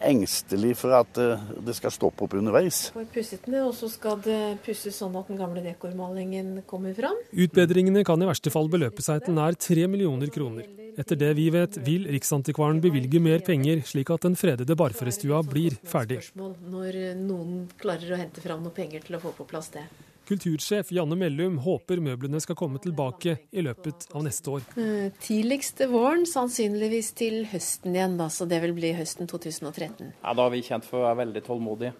engstelig 0.01 0.75
for 0.81 0.95
at 0.97 1.19
eh, 1.21 1.41
det 1.61 1.75
skal 1.77 1.93
stoppe 1.93 2.25
opp 2.25 2.35
underveis. 2.39 2.89
For 2.95 3.09
pusset 3.13 3.47
ned, 3.51 3.63
og 3.67 3.75
så 3.77 3.91
skal 3.93 4.21
det 4.25 4.41
pusses 4.65 4.97
sånn 4.97 5.17
at 5.19 5.29
den 5.29 5.41
gamle 5.41 5.63
dekormalingen 5.65 6.63
kommer 6.71 6.95
fram. 6.97 7.19
Utbedringene 7.31 8.05
kan 8.07 8.23
i 8.23 8.29
verste 8.29 8.53
fall 8.55 8.71
beløpe 8.73 9.05
seg 9.05 9.27
til 9.27 9.37
nær 9.37 9.59
tre 9.61 9.87
millioner 9.91 10.33
kroner. 10.33 10.69
Etter 11.01 11.19
det 11.21 11.31
vi 11.39 11.47
vet, 11.55 11.79
vil 11.87 12.09
Riksantikvaren 12.11 12.81
bevilge 12.83 13.21
mer 13.23 13.45
penger, 13.47 13.85
slik 13.87 14.11
at 14.13 14.27
den 14.27 14.37
fredede 14.41 14.77
Barførestua 14.77 15.43
blir 15.47 15.77
ferdig. 15.87 16.23
Når 16.37 17.01
noen 17.21 17.67
klarer 17.81 18.15
å 18.15 18.21
hente 18.21 18.43
fram 18.45 18.65
noen 18.65 18.77
penger 18.77 19.07
til 19.07 19.21
å 19.21 19.23
få 19.23 19.37
på 19.37 19.47
plass 19.49 19.71
det. 19.77 19.87
Kultursjef 20.31 20.93
Janne 20.95 21.17
Mellum 21.19 21.57
håper 21.65 21.99
møblene 21.99 22.39
skal 22.39 22.55
komme 22.55 22.79
tilbake 22.79 23.33
i 23.51 23.65
løpet 23.67 24.05
av 24.15 24.23
neste 24.23 24.53
år. 24.53 24.67
Eh, 24.79 25.09
tidligst 25.19 25.83
våren, 25.91 26.23
sannsynligvis 26.29 27.09
til 27.19 27.41
høsten 27.51 27.97
igjen, 27.97 28.15
da, 28.21 28.29
så 28.31 28.47
det 28.47 28.61
vil 28.63 28.77
bli 28.77 28.93
høsten 28.95 29.27
2013. 29.27 30.13
Ja, 30.23 30.31
Da 30.31 30.45
har 30.45 30.53
vi 30.55 30.63
kjent 30.63 30.87
for 30.87 31.01
å 31.01 31.09
være 31.09 31.25
veldig 31.25 31.43
tålmodige. 31.49 31.97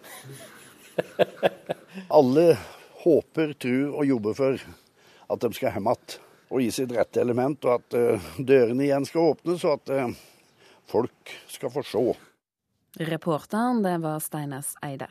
Alle 2.21 2.45
håper, 3.03 3.57
tror 3.59 3.99
og 3.99 4.07
jobber 4.13 4.39
for 4.39 4.63
at 5.31 5.43
de 5.43 5.51
skal 5.59 5.75
hjem 5.75 5.91
igjen 5.91 6.19
og 6.51 6.63
gi 6.63 6.71
sitt 6.75 6.95
rette 6.95 7.23
element, 7.23 7.67
og 7.67 7.81
at 7.81 7.99
uh, 7.99 8.31
dørene 8.39 8.87
igjen 8.87 9.07
skal 9.07 9.33
åpnes, 9.35 9.63
og 9.67 9.79
at 9.79 9.93
uh, 9.95 10.63
folk 10.91 11.35
skal 11.51 11.71
få 11.75 11.85
se. 11.87 12.05
Reporteren, 13.11 13.83
det 13.87 13.99
var 14.03 14.23
Steines 14.23 14.75
Eide. 14.83 15.11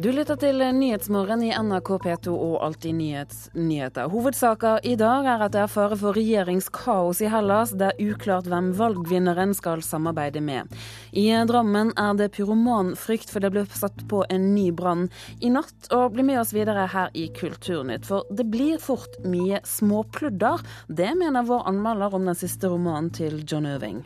Du 0.00 0.06
lytter 0.14 0.38
til 0.40 0.62
Nyhetsmorgen 0.72 1.42
i 1.44 1.50
NRK 1.52 1.88
P2 2.00 2.32
og 2.32 2.54
Alltid 2.64 2.94
nyhets 2.96 3.40
nyheter. 3.52 4.06
Hovedsaker 4.08 4.78
i 4.88 4.94
dag 4.96 5.26
er 5.28 5.42
at 5.44 5.52
det 5.52 5.60
er 5.60 5.68
fare 5.68 5.98
for 6.00 6.16
regjeringskaos 6.16 7.18
i 7.20 7.28
Hellas. 7.28 7.74
Det 7.76 7.90
er 7.90 8.08
uklart 8.08 8.48
hvem 8.48 8.70
valgvinneren 8.78 9.52
skal 9.58 9.82
samarbeide 9.84 10.40
med. 10.40 10.72
I 11.12 11.26
Drammen 11.50 11.92
er 12.00 12.16
det 12.16 12.30
pyromanfrykt, 12.38 13.28
for 13.28 13.44
det 13.44 13.50
ble 13.52 13.66
satt 13.68 14.06
på 14.08 14.22
en 14.32 14.46
ny 14.54 14.70
brann 14.72 15.10
i 15.44 15.52
natt. 15.52 15.90
Og 15.92 16.14
bli 16.14 16.24
med 16.30 16.40
oss 16.46 16.54
videre 16.56 16.86
her 16.94 17.12
i 17.12 17.26
Kulturnytt, 17.36 18.08
for 18.08 18.24
det 18.32 18.48
blir 18.48 18.80
fort 18.80 19.20
mye 19.20 19.60
småpludder. 19.68 20.64
Det 20.88 21.12
mener 21.12 21.44
vår 21.44 21.68
anmelder 21.74 22.16
om 22.16 22.32
den 22.32 22.40
siste 22.40 22.72
romanen 22.72 23.12
til 23.20 23.42
John 23.44 23.68
Irving. 23.68 24.00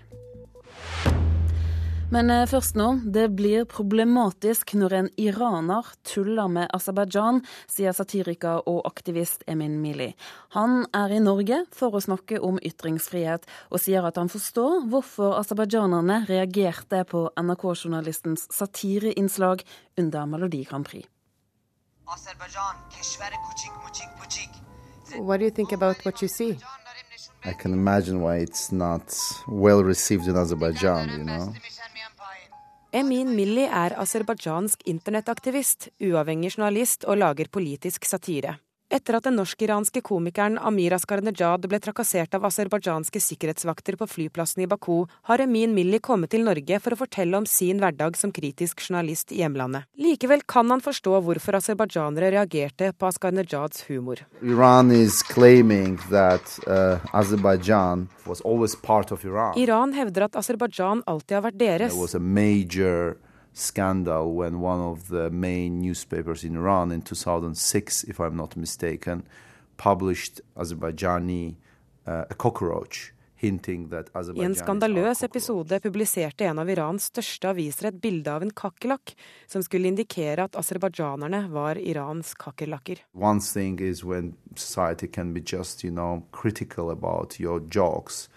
Men 2.14 2.30
eh, 2.30 2.44
først 2.46 2.76
nå. 2.78 2.84
Det 3.10 3.24
blir 3.34 3.64
problematisk 3.66 4.76
når 4.78 4.92
en 4.94 5.08
iraner 5.18 5.88
tuller 6.06 6.46
med 6.46 6.68
Aserbajdsjan, 6.76 7.40
sier 7.66 7.96
satiriker 7.96 8.60
og 8.70 8.84
aktivist 8.86 9.42
Emin 9.50 9.80
Mili. 9.82 10.12
Han 10.54 10.84
er 10.94 11.10
i 11.10 11.18
Norge 11.18 11.64
for 11.74 11.96
å 11.98 12.02
snakke 12.04 12.38
om 12.38 12.60
ytringsfrihet, 12.62 13.48
og 13.74 13.82
sier 13.82 14.06
at 14.06 14.20
han 14.20 14.30
forstår 14.30 14.86
hvorfor 14.92 15.34
aserbajdsjanerne 15.40 16.20
reagerte 16.30 17.02
på 17.10 17.24
NRK-journalistens 17.34 18.46
satireinnslag 18.60 19.66
under 19.98 20.30
Melodi 20.30 20.62
Grand 20.70 20.86
Prix. 20.86 21.10
What 25.18 25.38
do 25.38 25.44
you 25.44 25.50
think 25.50 25.72
about 25.72 26.04
what 26.04 26.22
you 26.22 26.28
see? 26.28 26.58
I 27.44 27.52
can 27.52 27.72
imagine 27.72 28.20
why 28.20 28.36
it's 28.38 28.72
not 28.72 29.12
well 29.48 29.82
received 29.82 30.28
in 30.28 30.36
Azerbaijan, 30.36 31.10
you 31.10 31.24
know. 31.24 31.52
Emin 32.94 33.32
Milli 33.34 33.64
er 33.66 33.96
aserbajdsjansk 33.98 34.84
internettaktivist, 34.86 35.88
uavhengig 35.98 36.52
journalist 36.54 37.02
og 37.10 37.18
lager 37.18 37.48
politisk 37.50 38.06
satire. 38.06 38.52
Etter 38.94 39.16
at 39.18 39.24
den 39.26 39.34
norsk-iranske 39.34 39.98
komikeren 40.06 40.54
Amir 40.62 40.94
Askarnejad 40.94 41.64
ble 41.66 41.80
trakassert 41.82 42.36
av 42.36 42.44
aserbajdsjanske 42.46 43.18
sikkerhetsvakter 43.24 43.96
på 43.98 44.06
flyplassen 44.06 44.62
i 44.62 44.68
Baku, 44.70 45.08
har 45.26 45.42
Emin 45.42 45.74
Milli 45.74 45.98
kommet 45.98 46.30
til 46.30 46.44
Norge 46.46 46.78
for 46.84 46.94
å 46.94 47.00
fortelle 47.00 47.40
om 47.40 47.48
sin 47.50 47.82
hverdag 47.82 48.14
som 48.20 48.30
kritisk 48.30 48.84
journalist 48.84 49.34
i 49.34 49.40
hjemlandet. 49.42 49.88
Likevel 49.98 50.46
kan 50.46 50.70
han 50.70 50.84
forstå 50.84 51.24
hvorfor 51.26 51.58
aserbajdsjanere 51.58 52.30
reagerte 52.36 52.92
på 52.94 53.10
Askarnejads 53.10 53.82
humor. 53.88 54.22
Iran 54.46 54.94
that 54.94 56.46
uh. 56.70 57.02
Iran 59.58 59.92
hevder 59.98 60.30
at 60.30 60.36
Aserbajdsjan 60.38 61.02
alltid 61.10 61.40
har 61.40 61.46
vært 61.50 61.58
deres. 61.58 61.98
Scandal 63.54 64.34
when 64.34 64.60
one 64.60 64.80
of 64.80 65.08
the 65.08 65.30
main 65.30 65.80
newspapers 65.80 66.44
in 66.44 66.56
Iran 66.56 66.90
in 66.92 67.02
2006, 67.02 68.04
if 68.04 68.18
I'm 68.18 68.36
not 68.36 68.56
mistaken, 68.56 69.22
published 69.76 70.40
Azerbaijani 70.56 71.54
uh, 72.06 72.24
a 72.30 72.34
cockroach. 72.34 73.14
I 73.44 73.48
en 74.40 74.54
skandaløs 74.56 75.22
episode 75.26 75.76
publiserte 75.84 76.46
en 76.48 76.60
av 76.62 76.70
Irans 76.72 77.10
største 77.10 77.50
aviser 77.50 77.90
et 77.90 77.98
bilde 78.00 78.32
av 78.32 78.44
en 78.46 78.52
kakerlakk, 78.56 79.12
som 79.50 79.60
skulle 79.66 79.90
indikere 79.90 80.46
at 80.46 80.56
aserbajdsjanerne 80.56 81.42
var 81.52 81.76
Irans 81.76 82.32
kakerlakker. 82.40 83.02
One 83.12 83.44
thing 83.44 83.82
is 83.84 84.00
when 84.04 84.32
society 84.56 85.10
can 85.12 85.34
be 85.34 85.42
just, 85.44 85.84
you 85.84 85.92
know, 85.92 86.22
critical 86.32 86.90
about 86.90 87.38
your 87.40 87.60
jokes. 87.68 88.30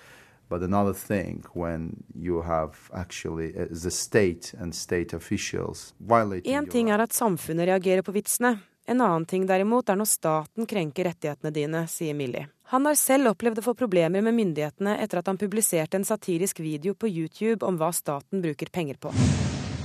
But 0.49 0.63
another 0.63 0.93
thing 0.93 1.43
when 1.53 2.03
you 2.15 2.41
have 2.41 2.71
actually 2.93 3.53
uh, 3.55 3.65
the 3.83 3.91
state 3.91 4.53
and 4.59 4.75
state 4.75 5.13
officials 5.13 5.93
violating 5.97 6.53
En 6.55 6.69
ting 6.69 6.89
er 6.89 6.99
at 6.99 7.13
samfunnet 7.13 7.67
reagerer 7.67 8.01
på 8.01 8.11
vitsene. 8.11 8.57
En 8.87 9.01
annen 9.01 9.25
ting 9.25 9.43
derimot 9.47 9.89
er 9.89 9.97
når 9.99 10.07
staten 10.07 10.65
krenker 10.65 11.09
rettighetene 11.09 11.51
dine, 11.51 11.81
sier 11.91 12.15
Millie. 12.15 12.47
Han 12.71 12.87
har 12.87 12.95
selv 12.95 13.33
opplevd 13.33 13.59
å 13.59 13.65
få 13.65 13.73
problemer 13.75 14.23
med 14.23 14.35
myndighetene 14.37 14.95
etter 15.03 15.19
at 15.19 15.27
han 15.27 15.39
publiserte 15.39 15.99
en 15.99 16.07
satirisk 16.07 16.61
video 16.63 16.95
på 16.95 17.09
YouTube 17.11 17.67
om 17.67 17.75
hva 17.79 17.91
staten 17.91 18.43
bruker 18.43 18.71
penger 18.71 18.95
på. 19.03 19.11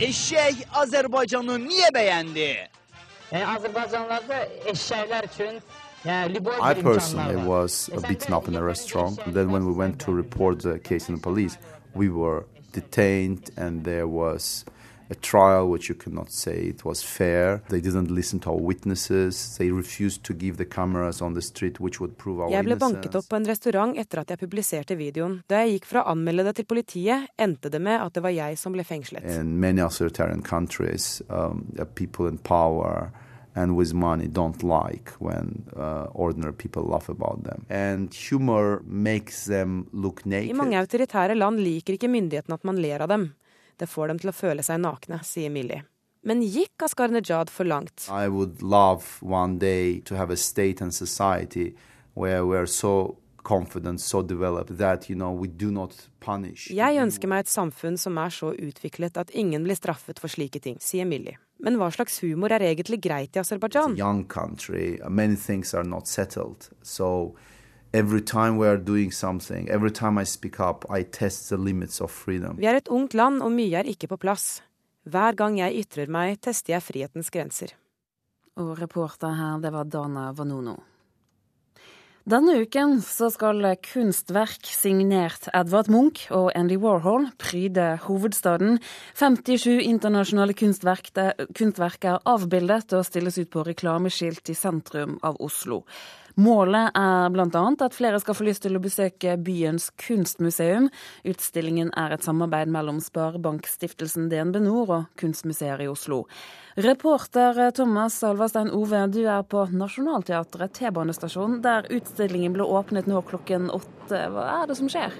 Eşek 0.00 0.66
Azerbaycan'ı 0.71 1.59
niye 1.59 1.90
beğendi? 1.95 2.54
Azerbaycanlılar 3.33 4.23
eşekler 4.66 5.25
için 5.25 5.61
I 6.04 6.75
personally 6.82 7.37
was 7.37 7.90
beaten 8.09 8.35
up 8.35 8.49
in 8.49 8.56
a 8.56 8.62
restaurant. 8.62 9.18
And 9.25 9.35
then 9.35 9.50
when 9.50 9.66
we 9.66 9.73
went 9.73 10.00
to 10.00 10.12
report 10.12 10.61
the 10.61 10.78
case 10.78 11.09
in 11.09 11.14
the 11.16 11.21
police, 11.21 11.59
we 11.94 12.09
were 12.09 12.47
detained 12.73 13.50
and 13.56 13.85
there 13.85 14.09
was 14.09 14.64
a 15.11 15.14
trial 15.14 15.68
which 15.68 15.88
you 15.90 15.94
cannot 15.94 16.32
say 16.32 16.54
it 16.54 16.85
was 16.85 17.02
fair. 17.02 17.61
They 17.68 17.80
didn't 17.80 18.11
listen 18.11 18.40
to 18.40 18.50
our 18.50 18.56
witnesses. 18.56 19.56
They 19.59 19.71
refused 19.71 20.25
to 20.25 20.32
give 20.32 20.56
the 20.56 20.64
cameras 20.64 21.21
on 21.21 21.35
the 21.35 21.42
street 21.42 21.78
which 21.80 22.00
would 22.00 22.16
prove 22.16 22.40
our 22.40 22.50
Jeg 22.50 22.64
ble 22.64 22.73
innocence. 22.73 22.94
banket 22.94 23.14
opp 23.16 23.28
på 23.28 23.37
en 23.37 23.47
restaurant 23.47 23.99
etter 23.99 24.23
at 24.23 24.30
jeg 24.30 24.38
publiserte 24.38 24.97
videoen. 24.97 25.42
Da 25.49 25.62
jeg 25.62 25.78
gikk 25.78 25.90
fra 25.92 26.04
å 26.04 26.14
anmelde 26.16 26.44
det 26.49 26.56
til 26.56 26.64
politiet, 26.64 27.28
endte 27.38 27.71
det 27.71 27.80
med 27.80 28.00
at 28.00 28.14
det 28.14 28.23
var 28.23 28.32
jeg 28.32 28.59
som 28.59 28.73
ble 28.73 28.85
fengslet. 28.85 29.23
In 29.38 29.61
many 29.61 29.82
authoritarian 29.82 30.42
countries, 30.42 31.21
um, 31.28 31.66
people 31.94 32.26
in 32.26 32.38
power 32.38 33.12
and 33.54 33.76
with 33.76 33.92
money 33.92 34.28
don't 34.28 34.62
like 34.62 35.12
when 35.18 35.64
uh, 35.76 36.06
ordinary 36.14 36.54
people 36.54 36.82
laugh 36.82 37.09
about 37.09 37.44
them. 37.44 37.66
And 37.68 38.14
humor 38.14 38.82
makes 38.85 39.44
them 39.44 39.87
look 39.92 40.26
I 40.26 40.52
mange 40.56 40.78
autoritære 40.80 41.37
land 41.37 41.61
liker 41.61 41.99
ikke 41.99 42.09
myndighetene 42.09 42.54
at 42.54 42.64
man 42.64 42.80
ler 42.80 43.02
av 43.02 43.09
dem. 43.09 43.32
Det 43.76 43.88
får 43.88 44.09
dem 44.09 44.18
til 44.23 44.30
å 44.30 44.37
føle 44.37 44.62
seg 44.62 44.80
nakne, 44.80 45.21
sier 45.25 45.50
Millie. 45.50 45.82
Men 46.23 46.42
gikk 46.42 46.85
Askarnejad 46.87 47.50
for 47.50 47.66
langt? 47.66 48.06
I 48.09 48.28
would 48.28 48.62
love 48.62 49.18
one 49.21 49.59
day 49.59 50.00
to 50.06 50.14
have 50.16 50.30
a 50.30 50.37
state 50.37 50.80
and 50.80 50.94
society 50.94 51.75
where 52.14 52.47
we're 52.47 52.66
so 52.66 53.16
so 53.44 54.22
that 54.22 55.11
you 55.11 55.16
know 55.16 55.32
we 55.32 55.49
do 55.49 55.70
not 55.70 56.08
punish. 56.20 56.70
Jeg 56.70 56.96
ønsker 57.02 57.28
meg 57.28 57.40
et 57.40 57.49
samfunn 57.49 57.96
som 57.99 58.18
er 58.18 58.30
så 58.30 58.52
utviklet 58.54 59.16
at 59.16 59.30
ingen 59.30 59.64
blir 59.64 59.75
straffet 59.75 60.18
for 60.18 60.28
slike 60.28 60.61
ting, 60.61 60.78
sier 60.80 61.04
Millie. 61.04 61.38
Men 61.62 61.76
hva 61.78 61.90
slags 61.90 62.20
humor 62.22 62.52
er 62.52 62.62
egentlig 62.62 63.00
greit 63.02 63.37
i 63.37 63.40
Aserbajdsjan? 63.40 63.96
young 63.96 64.25
country. 64.26 64.99
Many 65.08 65.37
things 65.37 65.75
are 65.75 65.84
not 65.84 66.06
settled. 66.06 66.70
So 66.82 67.34
every 67.92 68.20
time 68.20 68.56
we 68.56 68.66
are 68.66 68.78
doing 68.78 69.12
something, 69.12 69.68
every 69.68 69.90
time 69.90 70.18
I 70.18 70.25
speak 70.25 70.58
up, 70.61 70.84
I 70.90 71.04
test 71.04 71.49
the 71.49 71.56
limits 71.56 72.00
of 72.00 72.11
freedom. 72.11 72.56
Vi 72.58 72.66
er 72.66 72.76
et 72.76 72.88
ungt 72.88 73.14
land, 73.14 73.42
og 73.42 73.52
mye 73.52 73.78
er 73.78 73.87
ikke 73.88 74.08
på 74.08 74.16
plass. 74.16 74.62
Hver 75.04 75.34
gang 75.34 75.58
jeg 75.58 75.84
ytrer 75.84 76.11
meg, 76.11 76.38
tester 76.40 76.76
jeg 76.76 76.82
frihetens 76.82 77.30
grenser. 77.30 77.75
Og 78.56 78.76
reporter 78.78 79.32
her, 79.34 79.58
det 79.62 79.72
var 79.72 79.84
Dana 79.84 80.30
Vanono. 80.37 80.76
Denne 82.23 82.55
uken 82.62 83.00
skal 83.02 83.64
kunstverk 83.83 84.69
signert 84.71 85.49
Edvard 85.50 85.88
Munch 85.91 86.29
og 86.31 86.52
Andy 86.55 86.76
Warhol 86.79 87.26
pryde 87.35 87.97
hovedstaden. 88.05 88.79
57 89.19 89.83
internasjonale 89.83 90.55
kunstverk, 90.55 91.11
kunstverk 91.59 92.07
er 92.07 92.23
avbildet 92.23 92.95
og 92.95 93.09
stilles 93.11 93.41
ut 93.43 93.50
på 93.50 93.67
reklameskilt 93.67 94.55
i 94.55 94.55
sentrum 94.55 95.19
av 95.26 95.41
Oslo. 95.43 95.81
Målet 96.41 96.97
er 96.97 97.29
bl.a. 97.33 97.62
at 97.85 97.97
flere 97.97 98.21
skal 98.23 98.37
få 98.37 98.47
lyst 98.47 98.65
til 98.65 98.79
å 98.79 98.83
besøke 98.83 99.35
byens 99.45 99.91
kunstmuseum. 100.01 100.89
Utstillingen 101.29 101.93
er 101.99 102.15
et 102.15 102.25
samarbeid 102.25 102.73
mellom 102.73 103.03
Sparebankstiftelsen 103.05 104.31
DNB 104.33 104.62
Nord 104.65 104.95
og 104.97 105.09
Kunstmuseer 105.21 105.85
i 105.85 105.91
Oslo. 105.93 106.23
Reporter 106.81 107.61
Thomas 107.77 108.17
Salvastein 108.23 108.73
Ove, 108.73 109.05
du 109.12 109.27
er 109.27 109.45
på 109.45 109.67
Nationaltheatret 109.77 110.73
T-banestasjon, 110.79 111.61
der 111.65 111.91
utstillingen 111.93 112.57
ble 112.57 112.65
åpnet 112.65 113.11
nå 113.11 113.21
klokken 113.29 113.69
åtte. 113.75 114.25
Hva 114.33 114.49
er 114.62 114.71
det 114.71 114.79
som 114.81 114.89
skjer? 114.93 115.12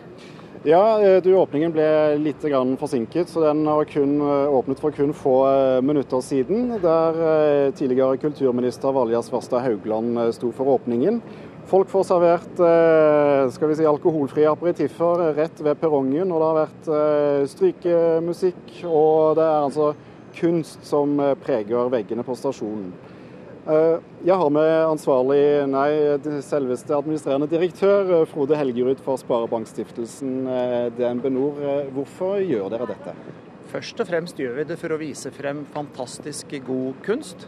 Ja, 0.65 1.03
eh, 1.03 1.23
du, 1.23 1.33
Åpningen 1.35 1.73
ble 1.75 1.87
litt 2.23 2.45
forsinket, 2.79 3.29
så 3.29 3.41
den 3.43 3.65
har 3.67 3.85
kun 3.91 4.21
eh, 4.23 4.53
åpnet 4.55 4.79
for 4.79 4.95
kun 4.95 5.11
få 5.11 5.35
eh, 5.49 5.81
minutter 5.83 6.21
siden. 6.23 6.77
Der 6.83 7.73
tidligere 7.75 8.17
kulturminister 8.23 8.93
Valja 8.95 9.23
Svarstad 9.23 9.65
Haugland 9.65 10.21
sto 10.35 10.53
for 10.53 10.77
åpningen. 10.77 11.21
Folk 11.67 11.91
får 11.91 12.05
servert 12.05 12.61
skal 13.55 13.71
vi 13.71 13.77
si, 13.79 13.85
alkoholfrie 13.87 14.51
aperitiffer 14.51 15.21
rett 15.37 15.61
ved 15.63 15.79
perrongen, 15.79 16.33
og 16.35 16.43
det 16.43 16.49
har 16.49 16.59
vært 16.59 17.51
strykemusikk. 17.53 18.73
Og 18.91 19.39
det 19.39 19.47
er 19.47 19.69
altså 19.69 19.93
kunst 20.35 20.83
som 20.87 21.15
preger 21.45 21.91
veggene 21.95 22.27
på 22.27 22.35
stasjonen. 22.37 22.91
Eh, 23.63 23.99
Jeg 24.27 24.35
har 24.39 24.51
med 24.51 24.71
ansvarlig, 24.91 25.69
nei, 25.71 26.19
selveste 26.43 26.95
administrerende 26.97 27.47
direktør, 27.51 28.11
eh, 28.11 28.27
Frode 28.27 28.57
Helgerud 28.59 28.99
for 29.03 29.17
Sparebankstiftelsen 29.17 30.49
eh, 30.51 30.91
DNB 30.99 31.31
Nor. 31.31 31.61
Eh, 31.63 31.91
Hvorfor 31.95 32.43
gjør 32.43 32.71
dere 32.71 32.89
dette? 32.91 33.15
Først 33.71 34.01
og 34.03 34.09
fremst 34.09 34.37
gjør 34.37 34.57
vi 34.57 34.65
det 34.65 34.79
for 34.79 34.91
å 34.91 34.99
vise 34.99 35.31
frem 35.31 35.65
fantastisk 35.73 36.51
god 36.67 36.99
kunst. 37.07 37.47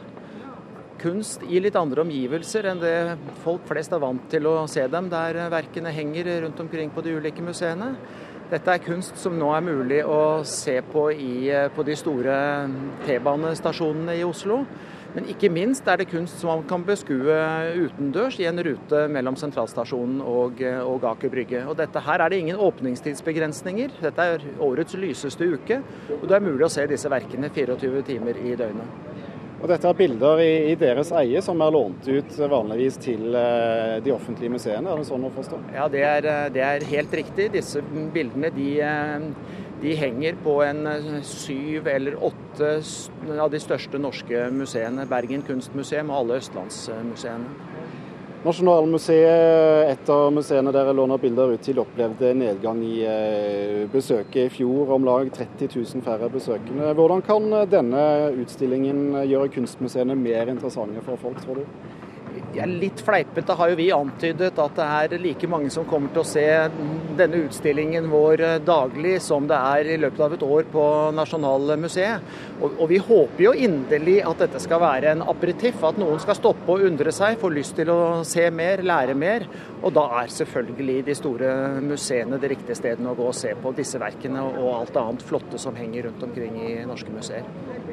Kunst 1.03 1.43
i 1.51 1.59
litt 1.59 1.75
andre 1.77 2.07
omgivelser 2.07 2.71
enn 2.71 2.81
det 2.81 3.19
folk 3.43 3.67
flest 3.67 3.93
er 3.93 3.99
vant 3.99 4.31
til 4.31 4.47
å 4.47 4.69
se 4.71 4.87
dem, 4.89 5.11
der 5.11 5.51
verkene 5.51 5.91
henger 5.93 6.31
rundt 6.47 6.63
omkring 6.63 6.95
på 6.95 7.03
de 7.03 7.19
ulike 7.19 7.43
museene. 7.43 7.97
Dette 8.51 8.71
er 8.71 8.79
kunst 8.87 9.19
som 9.19 9.35
nå 9.37 9.51
er 9.57 9.67
mulig 9.67 10.05
å 10.07 10.45
se 10.47 10.79
på 10.81 11.11
i, 11.11 11.51
på 11.75 11.83
de 11.83 11.97
store 11.99 12.39
T-banestasjonene 13.05 14.15
i 14.15 14.25
Oslo. 14.25 14.63
Men 15.15 15.29
ikke 15.31 15.51
minst 15.53 15.87
er 15.87 16.01
det 16.01 16.09
kunst 16.11 16.41
som 16.41 16.51
man 16.51 16.65
kan 16.67 16.83
beskue 16.87 17.37
utendørs 17.85 18.41
i 18.43 18.49
en 18.51 18.59
rute 18.67 19.05
mellom 19.15 19.37
sentralstasjonen 19.39 20.19
og, 20.27 20.59
og 20.83 21.07
Aker 21.13 21.31
Brygge. 21.31 21.63
Og 21.71 21.79
dette 21.79 22.03
her 22.03 22.25
er 22.25 22.33
det 22.33 22.41
ingen 22.43 22.59
åpningstidsbegrensninger. 22.59 23.95
Dette 24.03 24.27
er 24.35 24.47
årets 24.59 24.99
lyseste 24.99 25.47
uke, 25.55 25.79
og 26.19 26.27
det 26.27 26.39
er 26.39 26.47
mulig 26.49 26.67
å 26.67 26.73
se 26.73 26.89
disse 26.91 27.11
verkene 27.13 27.53
24 27.55 28.03
timer 28.11 28.43
i 28.43 28.57
døgnet. 28.59 29.01
Og 29.65 29.71
Dette 29.71 29.89
er 29.89 29.97
bilder 29.97 30.41
i, 30.45 30.51
i 30.75 30.77
deres 30.77 31.09
eie 31.17 31.41
som 31.41 31.63
er 31.65 31.71
lånt 31.73 32.05
ut 32.05 32.35
vanligvis 32.37 32.99
til 33.01 33.39
eh, 33.39 33.95
de 34.05 34.13
offentlige 34.13 34.53
museene, 34.53 34.91
er 34.91 35.01
det 35.01 35.07
sånn 35.09 35.25
å 35.25 35.31
forstå? 35.33 35.61
Ja, 35.73 35.87
det 35.89 36.03
er, 36.05 36.29
det 36.53 36.65
er 36.67 36.85
helt 36.91 37.15
riktig. 37.17 37.47
Disse 37.55 37.81
bildene 38.13 38.51
de, 38.53 38.69
de 39.81 39.95
henger 39.97 40.37
på 40.45 40.59
en 40.67 40.83
syv 41.25 41.89
eller 41.95 42.19
åtte 42.19 42.34
av 42.61 43.51
de 43.51 43.61
største 43.63 43.99
norske 43.99 44.49
museene. 44.55 45.07
Bergen 45.11 45.43
kunstmuseum 45.47 46.13
og 46.13 46.21
alle 46.21 46.41
østlandsmuseene. 46.43 47.71
Nasjonalmuseet, 48.45 49.89
et 49.89 50.11
av 50.13 50.27
museene 50.37 50.73
dere 50.77 50.93
låner 50.93 51.17
bilder 51.23 51.55
ut 51.57 51.63
til, 51.65 51.79
opplevde 51.81 52.35
nedgang 52.37 52.83
i 52.85 52.99
eh, 53.09 53.87
besøket 53.89 54.37
i 54.43 54.51
fjor. 54.53 54.93
Om 54.99 55.07
lag 55.09 55.31
30 55.33 55.71
000 55.73 56.05
færre 56.05 56.29
besøkende. 56.29 56.93
Hvordan 56.93 57.25
kan 57.25 57.49
denne 57.73 58.03
utstillingen 58.43 59.23
gjøre 59.25 59.49
kunstmuseene 59.55 60.19
mer 60.21 60.53
interessante 60.53 61.01
for 61.07 61.17
folk, 61.25 61.41
tror 61.41 61.63
du? 61.63 62.04
Ja, 62.55 62.67
litt 62.71 63.01
fleipete 63.03 63.57
har 63.59 63.71
jo 63.73 63.79
vi 63.79 63.89
antydet 63.95 64.59
at 64.63 64.77
det 64.79 64.85
er 64.87 65.15
like 65.19 65.49
mange 65.51 65.73
som 65.75 65.87
kommer 65.91 66.13
til 66.15 66.23
å 66.23 66.29
se 66.29 66.45
denne 67.19 67.41
utstillingen 67.49 68.07
vår 68.13 68.45
daglig 68.63 69.17
som 69.25 69.49
det 69.51 69.59
er 69.59 69.91
i 69.95 69.97
løpet 69.99 70.23
av 70.23 70.37
et 70.37 70.45
år 70.47 70.69
på 70.71 70.85
Nasjonalmuseet. 71.19 72.29
Og, 72.61 72.77
og 72.79 72.87
vi 72.93 73.01
håper 73.03 73.43
jo 73.43 73.55
inderlig 73.67 74.21
at 74.23 74.45
dette 74.45 74.63
skal 74.63 74.83
være 74.85 75.17
en 75.17 75.25
aperitiff, 75.27 75.83
at 75.83 75.99
noen 75.99 76.23
skal 76.23 76.39
stoppe 76.39 76.77
og 76.77 76.87
undre 76.87 77.15
seg, 77.15 77.41
få 77.41 77.51
lyst 77.55 77.75
til 77.81 77.91
å 77.91 78.01
se 78.29 78.47
mer, 78.55 78.85
lære 78.87 79.19
mer. 79.19 79.49
Og 79.83 79.91
da 79.97 80.07
er 80.21 80.31
selvfølgelig 80.33 81.01
de 81.09 81.19
store 81.19 81.51
museene 81.85 82.39
det 82.41 82.55
riktige 82.55 82.79
stedet 82.79 83.03
å 83.05 83.17
gå 83.19 83.27
og 83.33 83.37
se 83.37 83.51
på 83.59 83.75
disse 83.77 83.99
verkene 84.01 84.47
og 84.47 84.71
alt 84.79 85.01
annet 85.01 85.27
flotte 85.27 85.59
som 85.61 85.75
henger 85.77 86.09
rundt 86.09 86.23
omkring 86.29 86.57
i 86.63 86.77
norske 86.87 87.11
museer. 87.13 87.45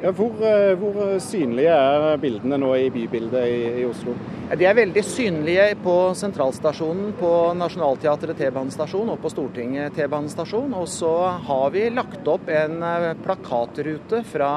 Ja, 0.02 0.10
hvor, 0.16 0.32
hvor, 0.80 1.02
synlige 1.22 1.74
er 1.74 2.16
bildene 2.22 2.58
nå 2.58 2.72
i 2.78 2.88
bybildet 2.94 3.44
i, 3.46 3.58
i 3.82 3.84
Oslo? 3.86 4.16
Ja, 4.52 4.56
de 4.60 4.66
er 4.68 4.74
veldig 4.76 5.00
synlige 5.08 5.62
på 5.80 5.92
sentralstasjonen 6.12 7.14
på 7.16 7.28
Nationaltheatret 7.56 8.36
T-banestasjon 8.36 9.08
og 9.14 9.22
på 9.22 9.30
Stortinget 9.32 9.94
T-banestasjon. 9.96 10.74
Og 10.76 10.90
så 10.92 11.12
har 11.46 11.70
vi 11.72 11.86
lagt 11.88 12.28
opp 12.28 12.50
en 12.52 12.84
plakatrute 13.24 14.20
fra 14.28 14.50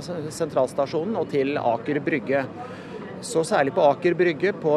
sentralstasjonen 0.00 1.20
og 1.20 1.28
til 1.34 1.60
Aker 1.60 2.00
Brygge. 2.00 2.46
Så 3.20 3.44
særlig 3.44 3.74
på 3.76 3.84
Aker 3.84 4.16
Brygge, 4.16 4.54
på, 4.56 4.72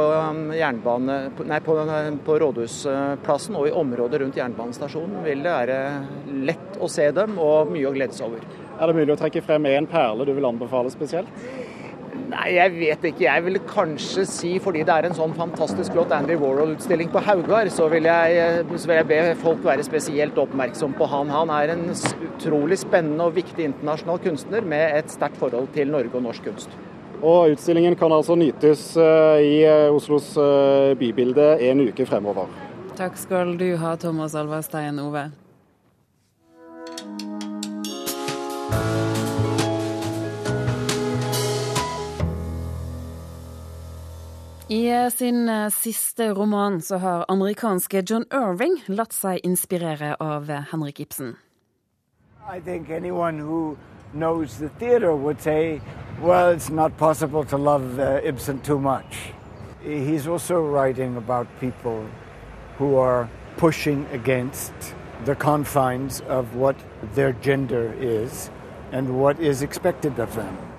jernbane, 0.60 1.20
nei, 1.48 1.64
på, 1.64 1.80
på 2.28 2.40
Rådhusplassen 2.44 3.56
og 3.56 3.70
i 3.70 3.78
området 3.80 4.26
rundt 4.26 4.44
jernbanestasjonen 4.44 5.24
vil 5.24 5.46
det 5.48 5.54
være 5.56 5.80
lett 6.52 6.82
å 6.84 6.92
se 6.92 7.08
dem 7.16 7.40
og 7.40 7.72
mye 7.72 7.88
å 7.88 7.96
glede 7.96 8.20
seg 8.20 8.28
over. 8.28 8.44
Er 8.76 8.92
det 8.92 9.00
mulig 9.00 9.16
å 9.16 9.22
trekke 9.24 9.48
frem 9.48 9.72
en 9.72 9.88
perle 9.88 10.28
du 10.28 10.36
vil 10.36 10.52
anbefale 10.52 10.92
spesielt? 10.92 11.32
Nei, 12.32 12.56
jeg 12.56 12.72
vet 12.74 13.04
ikke. 13.12 13.26
Jeg 13.28 13.44
vil 13.46 13.60
kanskje 13.70 14.24
si, 14.30 14.52
fordi 14.64 14.82
det 14.88 14.94
er 14.96 15.08
en 15.10 15.18
sånn 15.18 15.36
fantastisk 15.38 15.94
flott 15.94 16.14
Andy 16.16 16.38
Warhol-utstilling 16.42 17.12
på 17.14 17.22
Haugar, 17.26 17.70
så 17.74 17.88
vil, 17.92 18.08
jeg, 18.10 18.66
så 18.82 18.90
vil 18.90 19.00
jeg 19.02 19.10
be 19.12 19.20
folk 19.44 19.62
være 19.66 19.86
spesielt 19.86 20.40
oppmerksom 20.42 20.96
på 20.98 21.10
han. 21.12 21.32
Han 21.34 21.54
er 21.54 21.76
en 21.76 21.86
utrolig 21.92 22.80
spennende 22.82 23.30
og 23.30 23.38
viktig 23.38 23.70
internasjonal 23.70 24.22
kunstner 24.26 24.66
med 24.66 24.98
et 25.04 25.14
sterkt 25.14 25.38
forhold 25.42 25.70
til 25.78 25.94
Norge 25.94 26.18
og 26.18 26.26
norsk 26.28 26.50
kunst. 26.50 26.76
Og 27.22 27.56
Utstillingen 27.56 27.96
kan 27.98 28.14
altså 28.14 28.36
nytes 28.38 28.92
i 28.98 29.64
Oslos 29.90 30.34
bybilde 31.00 31.56
en 31.70 31.86
uke 31.88 32.06
fremover. 32.10 32.52
Takk 32.96 33.18
skal 33.20 33.58
du 33.60 33.70
ha, 33.82 33.96
Thomas 34.00 34.36
Alverstein 34.40 35.02
Ove. 35.04 35.30
I 44.70 45.10
sin 45.10 45.50
siste 45.72 46.34
roman 46.34 46.82
så 46.82 46.98
har 46.98 47.26
amerikanske 47.28 48.04
John 48.10 48.24
Irving 48.34 48.80
latt 48.88 49.14
seg 49.14 49.44
inspirere 49.46 50.16
av 50.20 50.50
Henrik 50.72 51.00
Ibsen. 51.00 51.36
I 52.50 52.60
think 52.60 52.90
anyone 52.90 53.38
who 53.40 53.78
knows 54.12 54.58
the 54.58 54.70
theater 54.80 55.14
would 55.14 55.40
say, 55.40 55.82
well, 56.20 56.50
it's 56.50 56.70
not 56.72 56.98
possible 56.98 57.44
to 57.46 57.58
love 57.58 58.00
uh, 58.00 58.20
Ibsen 58.24 58.60
too 58.60 58.80
much. 58.80 59.34
He's 59.84 60.28
also 60.28 60.60
writing 60.60 61.16
about 61.16 61.48
people 61.60 62.04
who 62.80 62.98
are 62.98 63.30
pushing 63.58 64.08
against 64.12 64.74
the 65.26 65.36
confines 65.36 66.22
of 66.22 66.56
what 66.56 66.76
their 67.14 67.34
gender 67.34 67.94
is 68.00 68.50
and 68.92 69.20
what 69.20 69.40
is 69.40 69.62
expected 69.62 70.20
of 70.20 70.36
them. 70.36 70.75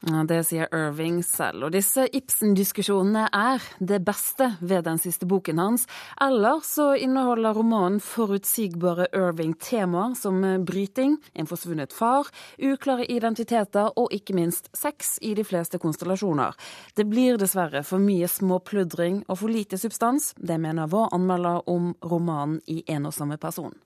Det 0.00 0.38
sier 0.48 0.68
Irving 0.72 1.18
selv. 1.24 1.66
Og 1.66 1.74
disse 1.74 2.06
Ibsen-diskusjonene 2.16 3.26
er 3.36 3.60
det 3.84 3.98
beste 4.06 4.46
ved 4.64 4.86
den 4.86 4.96
siste 5.00 5.28
boken 5.28 5.60
hans. 5.60 5.84
Eller 6.16 6.62
så 6.64 6.94
inneholder 6.96 7.52
romanen 7.58 8.00
forutsigbare 8.00 9.10
Irving-temaer 9.12 10.16
som 10.16 10.40
bryting, 10.64 11.18
en 11.36 11.50
forsvunnet 11.50 11.92
far, 11.92 12.32
uklare 12.56 13.04
identiteter 13.12 13.92
og 13.92 14.08
ikke 14.16 14.38
minst 14.40 14.72
sex 14.72 15.18
i 15.20 15.34
de 15.36 15.44
fleste 15.44 15.78
konstellasjoner. 15.78 16.56
Det 16.96 17.04
blir 17.04 17.36
dessverre 17.36 17.84
for 17.84 18.00
mye 18.00 18.28
småpludring 18.28 19.26
og 19.28 19.42
for 19.44 19.52
lite 19.52 19.76
substans. 19.76 20.32
Det 20.40 20.56
mener 20.56 20.88
vår 20.88 21.12
anmelder 21.12 21.68
om 21.68 21.92
romanen 22.00 22.62
i 22.64 22.80
en 22.88 23.10
og 23.10 23.16
samme 23.16 23.36
person. 23.36 23.76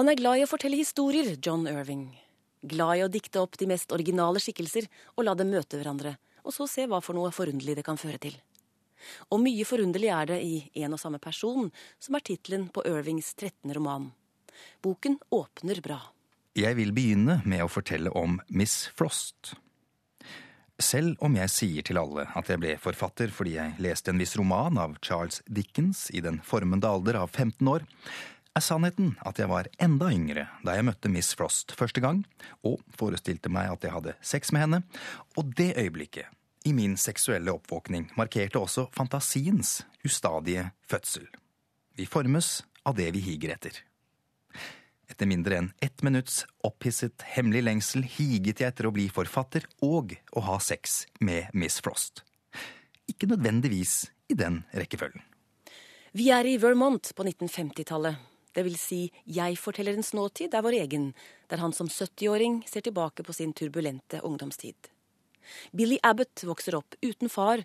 Han 0.00 0.08
er 0.08 0.16
glad 0.16 0.40
i 0.40 0.46
å 0.48 0.48
fortelle 0.48 0.80
historier, 0.80 1.36
John 1.44 1.68
Irving 1.68 2.08
glad 2.68 2.98
i 2.98 3.04
å 3.06 3.12
dikte 3.12 3.42
opp 3.42 3.58
de 3.58 3.68
mest 3.70 3.92
originale 3.94 4.42
skikkelser 4.42 4.88
og 5.14 5.26
la 5.26 5.34
dem 5.38 5.52
møte 5.54 5.78
hverandre, 5.78 6.16
og 6.44 6.54
så 6.54 6.68
se 6.70 6.86
hva 6.86 7.00
for 7.02 7.18
noe 7.18 7.32
forunderlig 7.34 7.78
det 7.78 7.86
kan 7.86 8.00
føre 8.00 8.20
til. 8.22 8.36
Og 9.30 9.42
mye 9.42 9.66
forunderlig 9.68 10.10
er 10.12 10.30
det 10.32 10.38
i 10.42 10.54
En 10.82 10.96
og 10.96 11.00
samme 11.00 11.20
person, 11.22 11.70
som 12.00 12.16
er 12.16 12.24
tittelen 12.26 12.68
på 12.72 12.84
Irvings 12.88 13.34
13. 13.34 13.74
roman. 13.76 14.10
Boken 14.82 15.18
åpner 15.30 15.82
bra. 15.84 16.00
Jeg 16.56 16.78
vil 16.78 16.94
begynne 16.96 17.42
med 17.44 17.60
å 17.60 17.68
fortelle 17.68 18.10
om 18.16 18.38
Miss 18.48 18.86
Frost. 18.96 19.52
Selv 20.80 21.20
om 21.24 21.36
jeg 21.36 21.52
sier 21.52 21.84
til 21.88 21.98
alle 22.00 22.26
at 22.36 22.48
jeg 22.52 22.60
ble 22.60 22.74
forfatter 22.80 23.30
fordi 23.32 23.54
jeg 23.56 23.76
leste 23.80 24.12
en 24.12 24.20
viss 24.20 24.34
roman 24.36 24.76
av 24.80 24.96
Charles 25.04 25.42
Dickens 25.48 26.06
i 26.12 26.20
den 26.24 26.42
formende 26.44 26.88
alder 26.88 27.16
av 27.22 27.32
15 27.32 27.68
år, 27.72 27.84
er 28.56 28.64
sannheten 28.64 29.14
at 29.28 29.38
jeg 29.40 29.50
var 29.50 29.68
enda 29.82 30.08
yngre 30.12 30.46
da 30.64 30.76
jeg 30.76 30.86
møtte 30.88 31.10
Miss 31.12 31.34
Frost 31.36 31.74
første 31.76 32.00
gang, 32.00 32.22
og 32.64 32.80
forestilte 32.96 33.52
meg 33.52 33.68
at 33.74 33.84
jeg 33.84 33.94
hadde 33.94 34.16
sex 34.24 34.52
med 34.54 34.64
henne, 34.64 34.82
og 35.36 35.52
det 35.58 35.74
øyeblikket 35.76 36.32
i 36.66 36.72
min 36.74 36.96
seksuelle 36.98 37.52
oppvåkning 37.54 38.08
markerte 38.18 38.58
også 38.58 38.88
fantasiens 38.96 39.84
ustadige 40.06 40.70
fødsel. 40.88 41.28
Vi 41.96 42.08
formes 42.10 42.64
av 42.86 42.96
det 42.98 43.12
vi 43.14 43.22
higer 43.22 43.54
etter. 43.54 43.78
Etter 45.06 45.28
mindre 45.30 45.60
enn 45.60 45.68
ett 45.84 46.02
minutts 46.02 46.42
opphisset 46.66 47.22
hemmelig 47.36 47.62
lengsel 47.68 48.02
higet 48.16 48.62
jeg 48.62 48.72
etter 48.72 48.88
å 48.88 48.94
bli 48.94 49.06
forfatter 49.12 49.68
og 49.86 50.16
å 50.34 50.42
ha 50.48 50.58
sex 50.58 51.04
med 51.22 51.52
Miss 51.54 51.78
Frost. 51.84 52.24
Ikke 53.06 53.28
nødvendigvis 53.30 54.08
i 54.32 54.34
den 54.34 54.64
rekkefølgen. 54.74 55.22
Vi 56.16 56.32
er 56.34 56.48
i 56.48 56.56
Vermont 56.58 57.12
på 57.14 57.26
1950-tallet. 57.28 58.16
Det 58.56 58.64
vil 58.64 58.78
si, 58.80 59.02
jeg-fortellerens 59.28 60.14
nåtid 60.16 60.54
er 60.56 60.64
vår 60.64 60.78
egen, 60.78 61.10
der 61.52 61.60
han 61.60 61.74
som 61.76 61.90
70-åring 61.92 62.62
ser 62.68 62.86
tilbake 62.86 63.26
på 63.26 63.34
sin 63.36 63.52
turbulente 63.52 64.22
ungdomstid. 64.24 64.88
Billy 65.76 65.98
Abbott 66.02 66.40
vokser 66.48 66.78
opp 66.78 66.96
uten 67.04 67.28
far, 67.28 67.62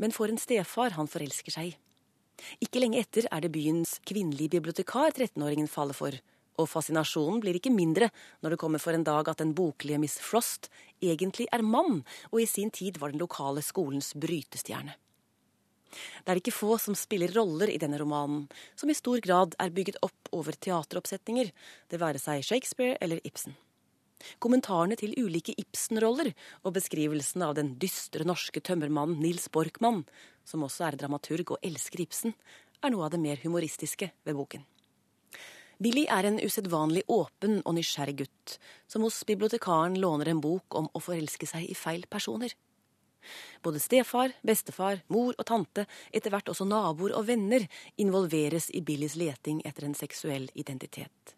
men 0.00 0.14
får 0.16 0.32
en 0.32 0.40
stefar 0.40 0.96
han 0.96 1.10
forelsker 1.12 1.52
seg 1.52 1.70
i. 1.70 1.76
Ikke 2.64 2.80
lenge 2.80 3.02
etter 3.02 3.28
er 3.28 3.44
det 3.44 3.52
byens 3.52 3.98
kvinnelige 4.08 4.54
bibliotekar 4.56 5.12
13-åringen 5.12 5.68
faller 5.68 5.98
for, 5.98 6.16
og 6.56 6.68
fascinasjonen 6.72 7.42
blir 7.44 7.60
ikke 7.60 7.72
mindre 7.74 8.08
når 8.40 8.54
det 8.54 8.60
kommer 8.64 8.80
for 8.80 8.96
en 8.96 9.04
dag 9.04 9.28
at 9.28 9.44
den 9.44 9.52
boklige 9.56 10.00
Miss 10.00 10.16
Frost 10.24 10.70
egentlig 11.04 11.50
er 11.52 11.64
mann, 11.64 12.00
og 12.32 12.40
i 12.40 12.48
sin 12.48 12.72
tid 12.72 12.96
var 13.00 13.12
den 13.12 13.20
lokale 13.20 13.60
skolens 13.64 14.14
brytestjerne. 14.16 14.96
Det 15.90 16.32
er 16.32 16.40
ikke 16.40 16.54
få 16.54 16.76
som 16.78 16.96
spiller 16.98 17.32
roller 17.34 17.70
i 17.72 17.78
denne 17.82 17.98
romanen, 18.00 18.46
som 18.78 18.90
i 18.90 18.96
stor 18.98 19.20
grad 19.24 19.56
er 19.58 19.74
bygget 19.74 19.98
opp 20.06 20.30
over 20.36 20.54
teateroppsetninger, 20.54 21.50
det 21.90 22.00
være 22.00 22.22
seg 22.22 22.46
Shakespeare 22.46 22.96
eller 23.02 23.22
Ibsen. 23.26 23.56
Kommentarene 24.38 24.98
til 25.00 25.14
ulike 25.16 25.54
Ibsen-roller 25.58 26.32
og 26.64 26.74
beskrivelsen 26.76 27.44
av 27.46 27.54
den 27.56 27.72
dystre 27.80 28.26
norske 28.28 28.60
tømmermannen 28.60 29.20
Nils 29.22 29.48
Borkmann, 29.52 30.04
som 30.44 30.66
også 30.66 30.90
er 30.90 30.98
dramaturg 31.00 31.54
og 31.56 31.64
elsker 31.64 32.04
Ibsen, 32.04 32.36
er 32.84 32.92
noe 32.92 33.06
av 33.06 33.14
det 33.14 33.22
mer 33.22 33.40
humoristiske 33.42 34.10
ved 34.24 34.36
boken. 34.36 34.66
Billy 35.80 36.04
er 36.12 36.26
en 36.28 36.40
usedvanlig 36.44 37.06
åpen 37.08 37.62
og 37.64 37.76
nysgjerrig 37.78 38.18
gutt, 38.18 38.58
som 38.84 39.06
hos 39.06 39.22
bibliotekaren 39.24 39.96
låner 40.00 40.28
en 40.28 40.42
bok 40.44 40.76
om 40.76 40.90
å 40.92 41.00
forelske 41.00 41.48
seg 41.48 41.64
i 41.64 41.76
feil 41.76 42.04
personer. 42.10 42.52
Både 43.62 43.80
stefar, 43.82 44.32
bestefar, 44.42 45.02
mor 45.08 45.34
og 45.36 45.46
tante, 45.46 45.86
etter 46.12 46.32
hvert 46.32 46.48
også 46.52 46.66
naboer 46.68 47.16
og 47.18 47.26
venner, 47.28 47.66
involveres 48.00 48.70
i 48.74 48.82
Billys 48.84 49.18
leting 49.20 49.60
etter 49.64 49.88
en 49.88 49.98
seksuell 49.98 50.48
identitet. 50.54 51.36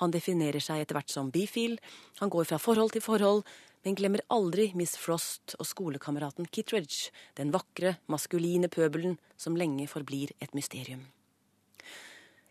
Han 0.00 0.12
definerer 0.12 0.60
seg 0.60 0.82
etter 0.82 0.98
hvert 0.98 1.12
som 1.12 1.30
bifil, 1.32 1.78
han 2.20 2.32
går 2.32 2.48
fra 2.48 2.58
forhold 2.60 2.92
til 2.92 3.04
forhold, 3.04 3.44
men 3.82 3.96
glemmer 3.98 4.22
aldri 4.30 4.68
Miss 4.78 4.94
Frost 5.00 5.56
og 5.58 5.66
skolekameraten 5.66 6.46
Kittredge, 6.52 7.10
den 7.38 7.50
vakre, 7.54 7.96
maskuline 8.06 8.70
pøbelen 8.70 9.18
som 9.36 9.58
lenge 9.58 9.88
forblir 9.90 10.34
et 10.40 10.54
mysterium. 10.54 11.08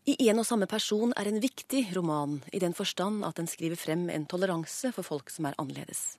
I 0.10 0.16
en 0.32 0.42
og 0.42 0.48
samme 0.50 0.66
person 0.66 1.14
er 1.14 1.30
en 1.30 1.40
viktig 1.40 1.86
roman, 1.96 2.40
i 2.52 2.60
den 2.60 2.74
forstand 2.74 3.22
at 3.24 3.38
den 3.38 3.48
skriver 3.48 3.78
frem 3.78 4.10
en 4.10 4.26
toleranse 4.26 4.90
for 4.96 5.06
folk 5.06 5.30
som 5.30 5.46
er 5.46 5.58
annerledes. 5.62 6.18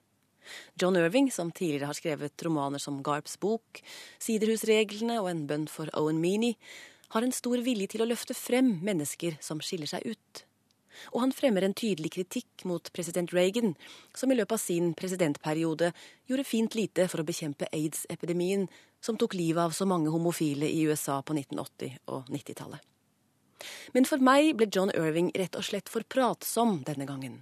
John 0.79 0.97
Irving, 0.99 1.31
som 1.31 1.51
tidligere 1.51 1.89
har 1.91 1.97
skrevet 1.97 2.45
romaner 2.45 2.81
som 2.81 3.01
Garps 3.05 3.37
bok, 3.39 3.81
Siderhusreglene 4.21 5.19
og 5.21 5.29
En 5.31 5.45
bønn 5.49 5.67
for 5.71 5.91
Owen 5.97 6.21
Meany, 6.23 6.55
har 7.13 7.21
en 7.21 7.35
stor 7.35 7.61
vilje 7.61 7.93
til 7.93 8.03
å 8.03 8.09
løfte 8.09 8.33
frem 8.33 8.79
mennesker 8.81 9.37
som 9.43 9.61
skiller 9.61 9.89
seg 9.89 10.07
ut. 10.09 10.45
Og 11.13 11.21
han 11.23 11.33
fremmer 11.33 11.65
en 11.65 11.75
tydelig 11.77 12.13
kritikk 12.15 12.65
mot 12.69 12.89
president 12.93 13.33
Reagan, 13.33 13.73
som 14.17 14.31
i 14.31 14.37
løpet 14.37 14.57
av 14.57 14.61
sin 14.61 14.93
presidentperiode 14.97 15.91
gjorde 16.29 16.47
fint 16.47 16.77
lite 16.77 17.07
for 17.11 17.21
å 17.21 17.27
bekjempe 17.27 17.69
aids-epidemien, 17.73 18.67
som 19.03 19.17
tok 19.19 19.35
livet 19.37 19.61
av 19.65 19.73
så 19.75 19.87
mange 19.89 20.13
homofile 20.13 20.69
i 20.69 20.83
USA 20.87 21.19
på 21.21 21.35
1980- 21.35 21.97
og 22.13 22.29
90-tallet. 22.31 22.81
Men 23.95 24.07
for 24.07 24.23
meg 24.23 24.53
ble 24.59 24.67
John 24.71 24.91
Irving 24.93 25.31
rett 25.37 25.55
og 25.59 25.65
slett 25.65 25.91
for 25.91 26.05
pratsom 26.07 26.81
denne 26.87 27.07
gangen. 27.07 27.41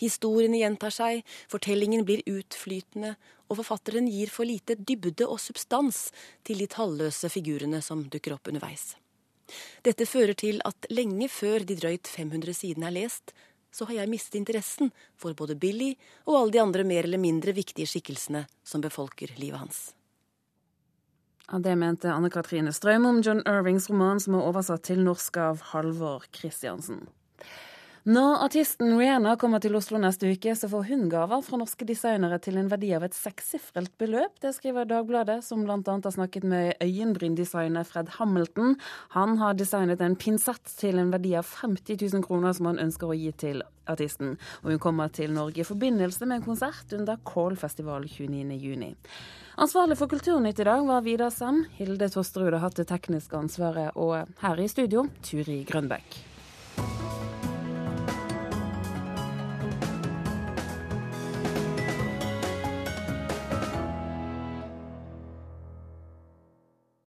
Historiene 0.00 0.60
gjentar 0.62 0.94
seg, 0.94 1.22
fortellingen 1.52 2.06
blir 2.08 2.24
utflytende, 2.30 3.14
og 3.52 3.60
forfatteren 3.60 4.08
gir 4.08 4.32
for 4.32 4.48
lite 4.48 4.78
dybde 4.78 5.28
og 5.28 5.40
substans 5.40 6.06
til 6.46 6.62
de 6.62 6.68
talløse 6.72 7.28
figurene 7.32 7.82
som 7.84 8.06
dukker 8.08 8.36
opp 8.38 8.48
underveis. 8.48 8.94
Dette 9.84 10.06
fører 10.08 10.36
til 10.38 10.62
at 10.64 10.88
lenge 10.90 11.28
før 11.28 11.66
de 11.66 11.76
drøyt 11.76 12.08
500 12.08 12.56
sidene 12.56 12.88
er 12.88 12.96
lest, 13.02 13.34
så 13.72 13.88
har 13.88 14.02
jeg 14.02 14.12
mistet 14.12 14.38
interessen 14.40 14.92
for 15.20 15.36
både 15.36 15.56
Billy 15.56 15.94
og 16.26 16.36
alle 16.38 16.54
de 16.56 16.62
andre 16.62 16.84
mer 16.84 17.08
eller 17.08 17.20
mindre 17.20 17.54
viktige 17.56 17.88
skikkelsene 17.88 18.44
som 18.64 18.84
befolker 18.84 19.32
livet 19.40 19.60
hans. 19.64 19.82
Ja, 21.48 21.58
det 21.58 21.74
mente 21.76 22.12
Anne 22.12 22.30
Katrine 22.32 22.72
Strøm 22.72 23.06
om 23.08 23.20
John 23.24 23.42
Irvings 23.48 23.90
roman, 23.90 24.20
som 24.20 24.38
er 24.38 24.46
oversatt 24.46 24.86
til 24.88 25.02
norsk 25.04 25.36
av 25.42 25.64
Halvor 25.72 26.24
Christiansen. 26.32 27.02
Når 28.02 28.40
artisten 28.42 28.96
Rihanna 28.98 29.36
kommer 29.38 29.60
til 29.62 29.76
Oslo 29.78 29.94
neste 30.02 30.26
uke, 30.34 30.56
så 30.58 30.66
får 30.66 30.88
hun 30.88 31.04
gaver 31.06 31.38
fra 31.46 31.58
norske 31.60 31.86
designere 31.86 32.40
til 32.42 32.56
en 32.58 32.66
verdi 32.66 32.88
av 32.96 33.04
et 33.06 33.14
sekssifret 33.14 33.92
beløp. 34.02 34.40
Det 34.42 34.50
skriver 34.56 34.88
Dagbladet, 34.90 35.36
som 35.46 35.62
bl.a. 35.62 35.76
har 35.78 36.14
snakket 36.16 36.42
med 36.42 36.82
øyenbryndesigner 36.82 37.86
Fred 37.86 38.10
Hamilton. 38.16 38.74
Han 39.14 39.36
har 39.38 39.54
designet 39.54 40.02
en 40.02 40.16
pinsett 40.18 40.72
til 40.80 40.98
en 40.98 41.12
verdi 41.14 41.36
av 41.38 41.46
50 41.46 42.02
000 42.02 42.24
kroner 42.26 42.58
som 42.58 42.72
han 42.72 42.82
ønsker 42.82 43.12
å 43.12 43.14
gi 43.14 43.30
til 43.38 43.62
artisten. 43.86 44.34
Og 44.64 44.72
hun 44.72 44.82
kommer 44.82 45.14
til 45.14 45.30
Norge 45.38 45.62
i 45.62 45.68
forbindelse 45.70 46.26
med 46.26 46.40
en 46.40 46.48
konsert 46.48 46.90
under 46.98 47.22
Kålfestival 47.22 48.10
29.6. 48.10 48.98
Ansvarlig 49.62 50.00
for 50.02 50.10
Kulturnytt 50.10 50.58
i 50.58 50.66
dag 50.66 50.82
var 50.90 51.06
Vidar 51.06 51.30
Sand. 51.30 51.70
Hilde 51.78 52.10
Tosterud 52.10 52.50
har 52.50 52.66
hatt 52.66 52.82
det 52.82 52.90
tekniske 52.90 53.38
ansvaret, 53.38 53.94
og 53.94 54.26
her 54.42 54.58
i 54.58 54.66
studio 54.74 55.06
Turi 55.22 55.60
Grønbekk. 55.70 56.18